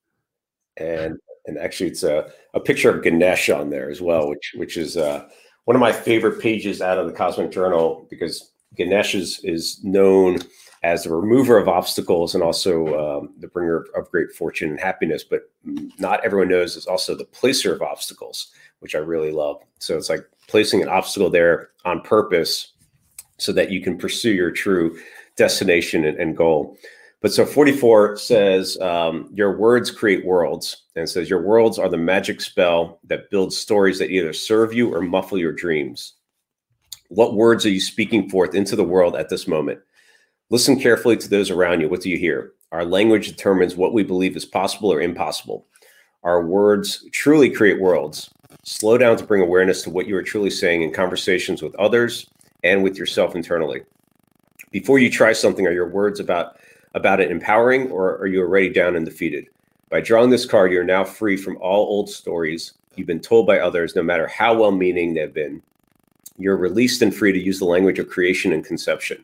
[0.77, 1.17] and
[1.47, 4.97] and actually it's a, a picture of Ganesh on there as well, which which is
[4.97, 5.27] uh,
[5.65, 10.39] one of my favorite pages out of the Cosmic Journal because Ganesh is is known
[10.83, 14.79] as the remover of obstacles and also um, the bringer of, of great fortune and
[14.79, 15.23] happiness.
[15.23, 15.49] But
[15.97, 19.61] not everyone knows is also the placer of obstacles, which I really love.
[19.79, 22.73] So it's like placing an obstacle there on purpose
[23.37, 24.97] so that you can pursue your true
[25.35, 26.77] destination and, and goal.
[27.26, 30.84] But so 44 says, um, Your words create worlds.
[30.95, 34.93] And says, Your worlds are the magic spell that builds stories that either serve you
[34.93, 36.13] or muffle your dreams.
[37.07, 39.80] What words are you speaking forth into the world at this moment?
[40.51, 41.89] Listen carefully to those around you.
[41.89, 42.51] What do you hear?
[42.71, 45.65] Our language determines what we believe is possible or impossible.
[46.21, 48.30] Our words truly create worlds.
[48.65, 52.30] Slow down to bring awareness to what you are truly saying in conversations with others
[52.63, 53.82] and with yourself internally.
[54.69, 56.59] Before you try something, are your words about
[56.95, 59.47] about it empowering or are you already down and defeated?
[59.89, 63.59] By drawing this card, you're now free from all old stories you've been told by
[63.59, 65.61] others, no matter how well meaning they've been.
[66.37, 69.23] You're released and free to use the language of creation and conception.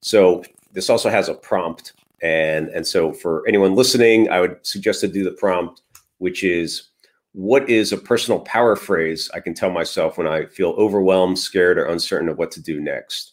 [0.00, 0.42] So
[0.72, 1.92] this also has a prompt.
[2.22, 5.82] And, and so for anyone listening, I would suggest to do the prompt,
[6.18, 6.90] which is
[7.32, 11.78] what is a personal power phrase I can tell myself when I feel overwhelmed, scared,
[11.78, 13.32] or uncertain of what to do next?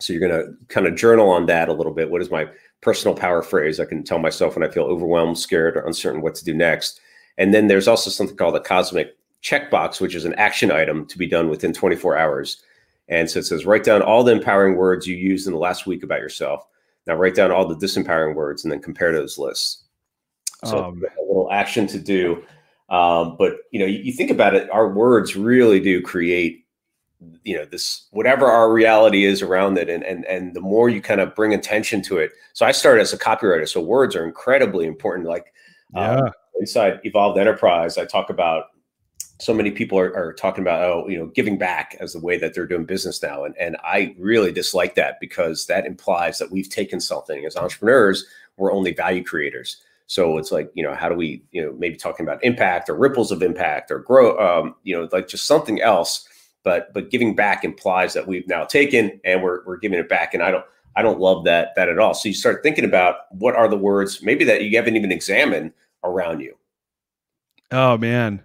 [0.00, 2.10] So you're going to kind of journal on that a little bit.
[2.10, 2.48] What is my
[2.82, 6.34] personal power phrase I can tell myself when I feel overwhelmed, scared, or uncertain what
[6.36, 7.00] to do next?
[7.38, 11.18] And then there's also something called a cosmic checkbox, which is an action item to
[11.18, 12.62] be done within 24 hours.
[13.08, 15.86] And so it says, write down all the empowering words you used in the last
[15.86, 16.66] week about yourself.
[17.06, 19.84] Now write down all the disempowering words and then compare those lists.
[20.64, 22.44] So Um, a little action to do.
[22.88, 26.61] Um, but you know, you, you think about it, our words really do create,
[27.44, 29.88] you know, this whatever our reality is around it.
[29.88, 32.32] And and and the more you kind of bring attention to it.
[32.52, 33.68] So I started as a copywriter.
[33.68, 35.28] So words are incredibly important.
[35.28, 35.52] Like
[35.94, 36.16] yeah.
[36.16, 38.66] um, inside Evolved Enterprise, I talk about
[39.42, 42.38] so many people are, are talking about oh you know giving back as the way
[42.38, 46.52] that they're doing business now and and I really dislike that because that implies that
[46.52, 48.24] we've taken something as entrepreneurs
[48.56, 51.96] we're only value creators so it's like you know how do we you know maybe
[51.96, 55.80] talking about impact or ripples of impact or grow um, you know like just something
[55.80, 56.28] else
[56.64, 60.34] but but giving back implies that we've now taken and we're we're giving it back
[60.34, 60.64] and I don't
[60.96, 63.76] I don't love that that at all so you start thinking about what are the
[63.76, 65.72] words maybe that you haven't even examined
[66.04, 66.56] around you
[67.72, 68.42] Oh man,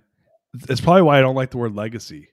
[0.69, 2.29] it's probably why I don't like the word legacy.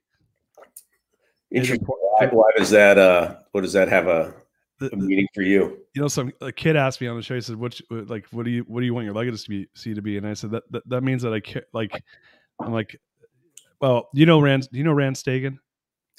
[1.50, 1.86] Interesting.
[1.86, 2.98] Why, does that?
[2.98, 4.32] Uh, what does that have a?
[4.78, 5.78] the, a meaning for you.
[5.94, 7.34] you know, some a kid asked me on the show.
[7.34, 9.68] He said, "What, like, what do you, what do you want your legacy to be,
[9.74, 12.02] see to be?" And I said, "That, that, that means that I care." Like,
[12.60, 12.96] I'm like,
[13.80, 15.58] well, you know, Rand, you know Rand Stagen?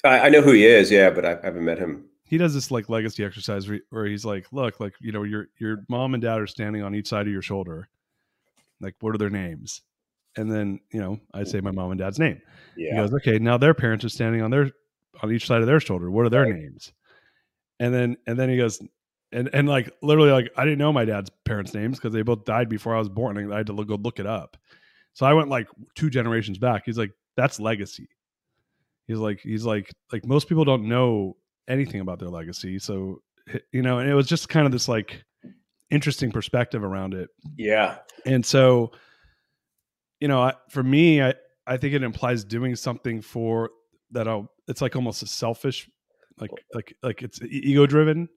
[0.04, 2.04] I, I know who he is, yeah, but I haven't met him.
[2.24, 5.84] He does this like legacy exercise where, he's like, "Look, like, you know, your your
[5.88, 7.88] mom and dad are standing on each side of your shoulder.
[8.80, 9.82] Like, what are their names?"
[10.36, 12.40] And then, you know, I say my mom and dad's name.
[12.90, 14.70] He goes, okay, now their parents are standing on their
[15.22, 16.10] on each side of their shoulder.
[16.10, 16.92] What are their names?
[17.80, 18.80] And then and then he goes,
[19.32, 22.44] and and like literally like I didn't know my dad's parents' names because they both
[22.44, 24.56] died before I was born, and I had to look, go look it up.
[25.14, 26.82] So I went like two generations back.
[26.84, 28.08] He's like, that's legacy.
[29.06, 31.36] He's like, he's like, like most people don't know
[31.68, 32.78] anything about their legacy.
[32.78, 33.20] So
[33.72, 35.22] you know, and it was just kind of this like
[35.90, 38.90] interesting perspective around it yeah, and so
[40.18, 41.32] you know I, for me i
[41.64, 43.70] i think it implies doing something for
[44.10, 45.88] that I'll, it's like almost a selfish
[46.40, 48.28] like like like it's ego driven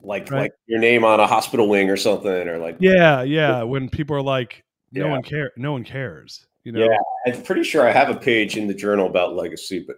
[0.00, 0.42] like Right.
[0.42, 4.14] like your name on a hospital wing or something, or like yeah yeah when people
[4.14, 5.10] are like no Yeah.
[5.10, 6.98] one care no one cares you know Yeah.
[7.32, 9.96] I'm pretty sure I have a page in the journal about legacy, but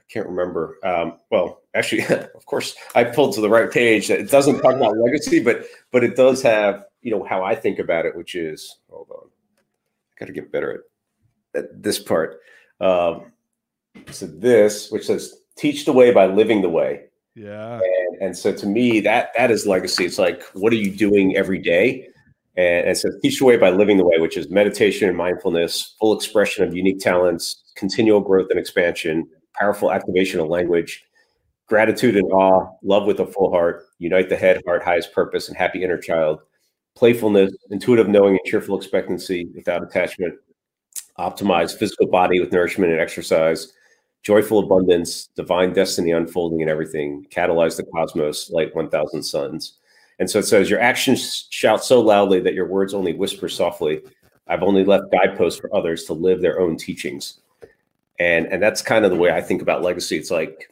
[0.00, 0.78] I can't remember.
[0.82, 2.04] Um, well, actually,
[2.34, 4.08] of course, I pulled to the right page.
[4.08, 7.54] That it doesn't talk about legacy, but but it does have you know how I
[7.54, 10.84] think about it, which is hold on, I got to get better
[11.54, 12.40] at, at this part.
[12.80, 13.32] Um,
[14.10, 17.04] so this, which says teach the way by living the way.
[17.36, 20.04] yeah And, and so to me, that that is legacy.
[20.04, 22.08] It's like, what are you doing every day?
[22.58, 25.94] And, and so teach the way by living the way, which is meditation and mindfulness,
[25.98, 31.04] full expression of unique talents, continual growth and expansion, powerful activation of language,
[31.68, 35.56] gratitude and awe, love with a full heart, unite the head, heart, highest purpose, and
[35.56, 36.40] happy inner child,
[36.96, 40.34] playfulness, intuitive knowing, and cheerful expectancy without attachment,
[41.16, 43.72] optimize physical body with nourishment and exercise,
[44.24, 49.78] joyful abundance, divine destiny unfolding in everything, catalyze the cosmos, light 1000 suns.
[50.18, 54.00] And so it says, Your actions shout so loudly that your words only whisper softly.
[54.48, 57.40] I've only left guideposts for others to live their own teachings.
[58.18, 60.16] And, and that's kind of the way I think about legacy.
[60.16, 60.70] It's like,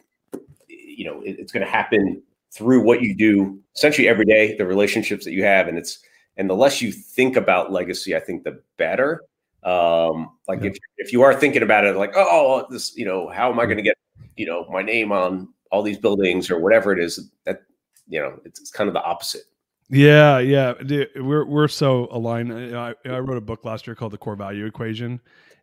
[0.67, 2.21] you know, it- it's going to happen
[2.51, 5.67] through what you do essentially every day, the relationships that you have.
[5.67, 5.99] And it's,
[6.37, 9.21] and the less you think about legacy, I think the better.
[9.63, 10.71] Um, like Yeah.
[10.71, 13.65] if, if you are thinking about it, like, oh, this, you know, how am I
[13.65, 13.97] going to get,
[14.35, 17.61] you know, my name on all these buildings or whatever it is that,
[18.07, 19.43] you know, it's, it's kind of the opposite.
[19.89, 22.51] Yeah, yeah, dude, we're we're so aligned.
[22.75, 25.21] I, I wrote a book last year called The Core Value Equation,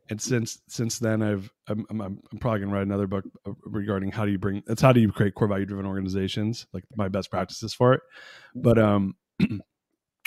[0.08, 4.10] and since since then, I've I'm I'm, I'm probably gonna write another book uh, regarding
[4.10, 7.08] how do you bring it's how do you create core value driven organizations, like my
[7.08, 8.00] best practices for it.
[8.54, 9.14] But um,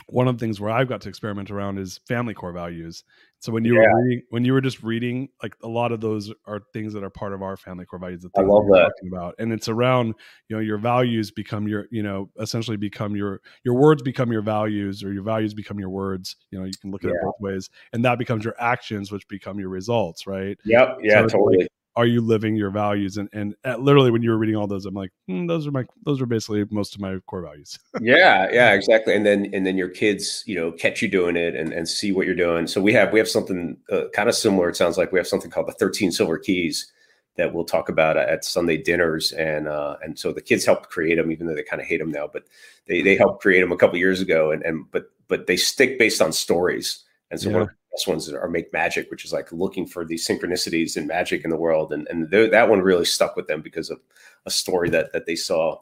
[0.09, 3.03] one of the things where I've got to experiment around is family core values.
[3.39, 3.81] So when you Yeah.
[3.93, 7.03] were reading, when you were just reading, like a lot of those are things that
[7.03, 8.23] are part of our family core values.
[8.23, 8.91] That I love that.
[8.95, 10.15] talking about, and it's around
[10.49, 14.41] you know your values become your you know essentially become your your words become your
[14.41, 16.35] values or your values become your words.
[16.51, 19.27] You know you can look at it both ways, and that becomes your actions, which
[19.27, 20.25] become your results.
[20.25, 20.57] Right?
[20.65, 20.97] Yep.
[21.03, 21.67] Yeah, So it's like- totally.
[21.97, 23.17] Are you living your values?
[23.17, 25.71] And and uh, literally when you were reading all those, I'm like, hmm, those are
[25.71, 27.77] my those are basically most of my core values.
[28.01, 31.55] yeah yeah exactly and then and then your kids you know catch you doing it
[31.55, 34.35] and, and see what you're doing so we have we have something uh, kind of
[34.35, 36.91] similar it sounds like we have something called the 13 silver keys
[37.35, 41.15] that we'll talk about at sunday dinners and uh and so the kids helped create
[41.15, 42.43] them even though they kind of hate them now but
[42.87, 45.97] they they helped create them a couple years ago and and but but they stick
[45.97, 49.33] based on stories and so one of best ones that are make magic which is
[49.33, 53.05] like looking for these synchronicities and magic in the world and and that one really
[53.05, 53.99] stuck with them because of
[54.45, 55.79] a story that that they saw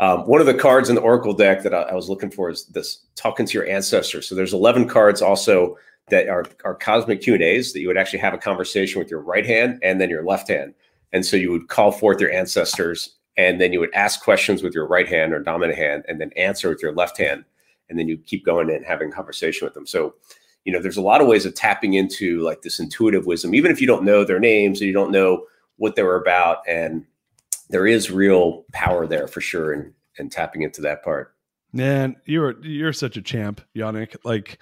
[0.00, 2.50] um, one of the cards in the Oracle deck that I, I was looking for
[2.50, 4.28] is this talking to your ancestors.
[4.28, 5.76] So there's 11 cards also
[6.08, 9.10] that are, are cosmic Q and A's that you would actually have a conversation with
[9.10, 10.74] your right hand and then your left hand.
[11.12, 14.74] And so you would call forth your ancestors and then you would ask questions with
[14.74, 17.44] your right hand or dominant hand and then answer with your left hand.
[17.88, 19.86] And then you keep going and having conversation with them.
[19.86, 20.14] So,
[20.64, 23.70] you know, there's a lot of ways of tapping into like this intuitive wisdom, even
[23.70, 25.44] if you don't know their names and you don't know
[25.76, 26.58] what they were about.
[26.68, 27.04] And
[27.70, 31.34] there is real power there for sure and and tapping into that part
[31.72, 34.16] Man, you're you're such a champ, Yanik.
[34.24, 34.58] Like,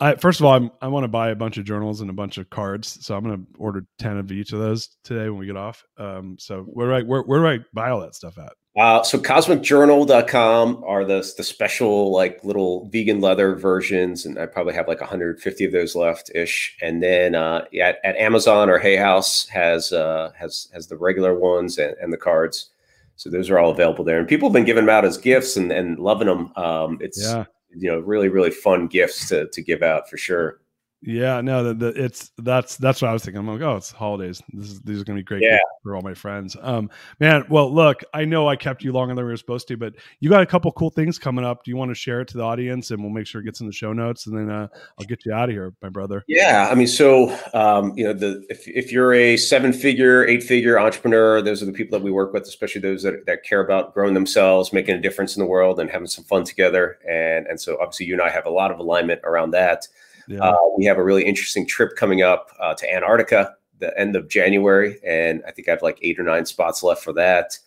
[0.00, 2.14] I first of all, I'm, I want to buy a bunch of journals and a
[2.14, 5.46] bunch of cards, so I'm gonna order ten of each of those today when we
[5.46, 5.82] get off.
[5.96, 8.52] Um, so where do I where, where do I buy all that stuff at?
[8.76, 14.74] Uh, so cosmicjournal.com are the the special like little vegan leather versions and i probably
[14.74, 18.96] have like 150 of those left ish and then uh, at, at amazon or hay
[18.96, 22.70] house has uh, has has the regular ones and, and the cards.
[23.16, 24.18] So those are all available there.
[24.18, 27.22] And people have been giving them out as gifts and, and loving them um, it's
[27.22, 27.44] Yeah,
[27.76, 30.60] you know really really fun gifts to, to give out for sure
[31.06, 33.38] Yeah, no, the, the, it's that's that's what I was thinking.
[33.38, 34.42] I'm like, oh, it's holidays.
[34.54, 35.58] This is these are gonna be great Yeah.
[35.82, 36.56] for all my friends.
[36.58, 36.88] Um,
[37.20, 39.94] man, well, look, I know I kept you longer than we were supposed to, but
[40.20, 41.62] you got a couple cool things coming up.
[41.62, 43.60] Do you want to share it to the audience, and we'll make sure it gets
[43.60, 44.66] in the show notes, and then uh,
[44.98, 46.24] I'll get you out of here, my brother.
[46.26, 50.42] Yeah, I mean, so um, you know, the if if you're a seven figure, eight
[50.42, 53.60] figure entrepreneur, those are the people that we work with, especially those that, that care
[53.60, 56.98] about growing themselves, making a difference in the world, and having some fun together.
[57.06, 59.86] And and so obviously, you and I have a lot of alignment around that.
[60.28, 64.16] Yeah, Uh, we have a really interesting trip coming up uh, to Antarctica the end
[64.16, 67.58] of January, and I think I have like eight or nine spots left for that.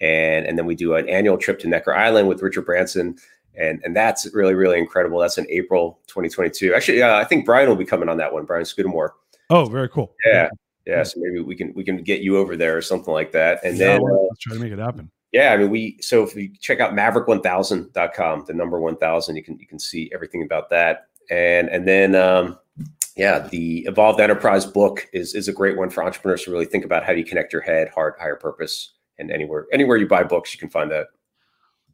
[0.00, 3.16] And and then we do an annual trip to Necker Island with Richard Branson,
[3.54, 5.18] and and that's really really incredible.
[5.18, 6.74] That's in April 2022.
[6.74, 8.44] Actually, uh, I think Brian will be coming on that one.
[8.44, 9.14] Brian Scudamore.
[9.50, 10.14] oh, very cool.
[10.26, 10.50] Yeah,
[10.86, 11.02] yeah.
[11.02, 13.60] So maybe we can we can get you over there or something like that.
[13.64, 15.10] And Yeah, then well, uh, let's try to make it happen.
[15.32, 19.58] yeah, I mean, we so if you check out maverick1000.com, the number 1000, you can
[19.58, 21.08] you can see everything about that.
[21.30, 22.58] And and then um
[23.16, 26.84] yeah, the Evolved Enterprise book is is a great one for entrepreneurs to really think
[26.84, 30.22] about how do you connect your head, heart, higher purpose, and anywhere anywhere you buy
[30.22, 31.06] books, you can find that.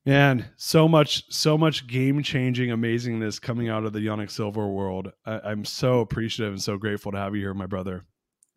[0.05, 5.13] Man, so much, so much game changing amazingness coming out of the Yanik Silver world.
[5.25, 8.03] I, I'm so appreciative and so grateful to have you here, my brother.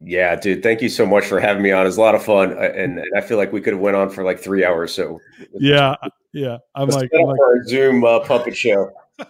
[0.02, 1.86] Yeah, dude, thank you so much for having me on.
[1.86, 3.96] It's a lot of fun, uh, and, and I feel like we could have went
[3.96, 4.92] on for like three hours.
[4.92, 5.20] So
[5.54, 5.96] Yeah,
[6.34, 6.58] yeah.
[6.74, 8.92] I'm let's like, I'm like Zoom uh, puppet show.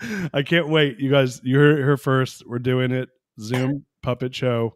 [0.32, 0.98] I can't wait.
[0.98, 2.44] You guys, you heard it here first.
[2.46, 3.08] We're doing it.
[3.40, 4.74] Zoom puppet show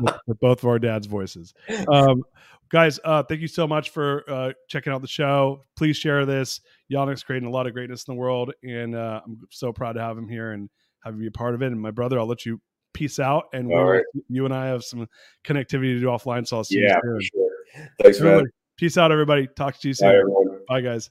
[0.00, 1.52] with, with both of our dad's voices.
[1.92, 2.22] Um,
[2.70, 5.62] guys, uh, thank you so much for uh, checking out the show.
[5.76, 6.60] Please share this.
[6.92, 10.00] Yanik's creating a lot of greatness in the world, and uh, I'm so proud to
[10.00, 10.70] have him here and
[11.04, 11.66] have you be a part of it.
[11.72, 12.60] And my brother, I'll let you
[12.94, 14.04] peace out, and right.
[14.28, 15.08] you and I have some
[15.44, 16.46] connectivity to do offline.
[16.46, 17.30] So I'll see Yeah, you for soon.
[17.32, 17.88] sure.
[18.02, 18.44] Thanks, man.
[18.76, 19.48] Peace out, everybody.
[19.56, 20.08] Talk to you soon.
[20.08, 20.60] everyone.
[20.68, 21.10] Bye guys.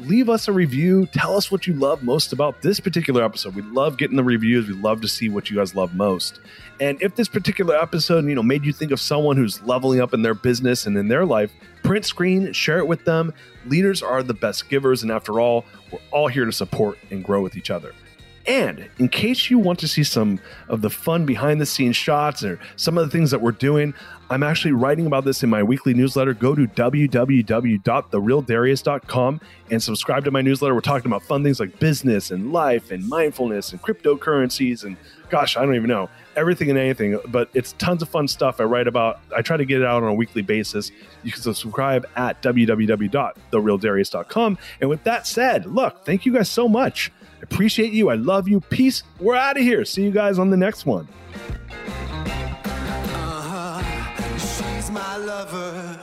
[0.00, 1.06] Leave us a review.
[1.06, 3.54] Tell us what you love most about this particular episode.
[3.54, 4.66] We love getting the reviews.
[4.66, 6.40] We love to see what you guys love most.
[6.80, 10.12] And if this particular episode, you know, made you think of someone who's leveling up
[10.12, 11.52] in their business and in their life,
[11.84, 13.32] print screen, share it with them.
[13.66, 17.40] Leaders are the best givers, and after all, we're all here to support and grow
[17.40, 17.92] with each other.
[18.46, 20.38] And in case you want to see some
[20.68, 23.94] of the fun behind the scenes shots or some of the things that we're doing,
[24.30, 26.32] I'm actually writing about this in my weekly newsletter.
[26.34, 30.74] Go to www.therealdarius.com and subscribe to my newsletter.
[30.74, 34.96] We're talking about fun things like business and life and mindfulness and cryptocurrencies and
[35.30, 38.64] gosh, I don't even know everything and anything, but it's tons of fun stuff I
[38.64, 39.20] write about.
[39.36, 40.90] I try to get it out on a weekly basis.
[41.22, 44.58] You can subscribe at www.therealdarius.com.
[44.80, 47.12] And with that said, look, thank you guys so much.
[47.40, 48.10] I appreciate you.
[48.10, 48.60] I love you.
[48.60, 49.02] Peace.
[49.20, 49.84] We're out of here.
[49.84, 51.08] See you guys on the next one.
[55.34, 55.98] Lover.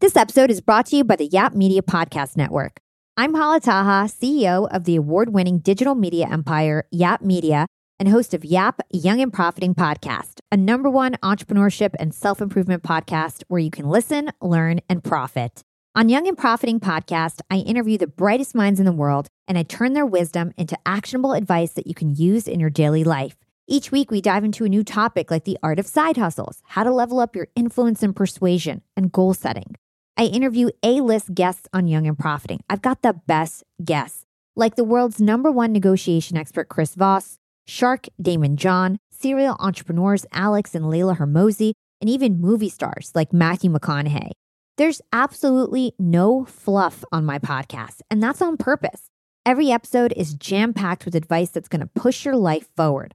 [0.00, 2.78] This episode is brought to you by the Yap Media Podcast Network.
[3.16, 7.66] I'm Hala Taha, CEO of the award winning digital media empire, Yap Media,
[7.98, 12.84] and host of Yap Young and Profiting Podcast, a number one entrepreneurship and self improvement
[12.84, 15.62] podcast where you can listen, learn, and profit.
[15.96, 19.64] On Young and Profiting Podcast, I interview the brightest minds in the world and I
[19.64, 23.34] turn their wisdom into actionable advice that you can use in your daily life.
[23.70, 26.84] Each week, we dive into a new topic like the art of side hustles, how
[26.84, 29.76] to level up your influence and persuasion, and goal setting.
[30.16, 32.60] I interview A list guests on Young and Profiting.
[32.70, 34.24] I've got the best guests,
[34.56, 40.74] like the world's number one negotiation expert, Chris Voss, Shark Daymond John, serial entrepreneurs Alex
[40.74, 44.30] and Leila Hormozi, and even movie stars like Matthew McConaughey.
[44.78, 49.10] There's absolutely no fluff on my podcast, and that's on purpose.
[49.44, 53.14] Every episode is jam packed with advice that's going to push your life forward.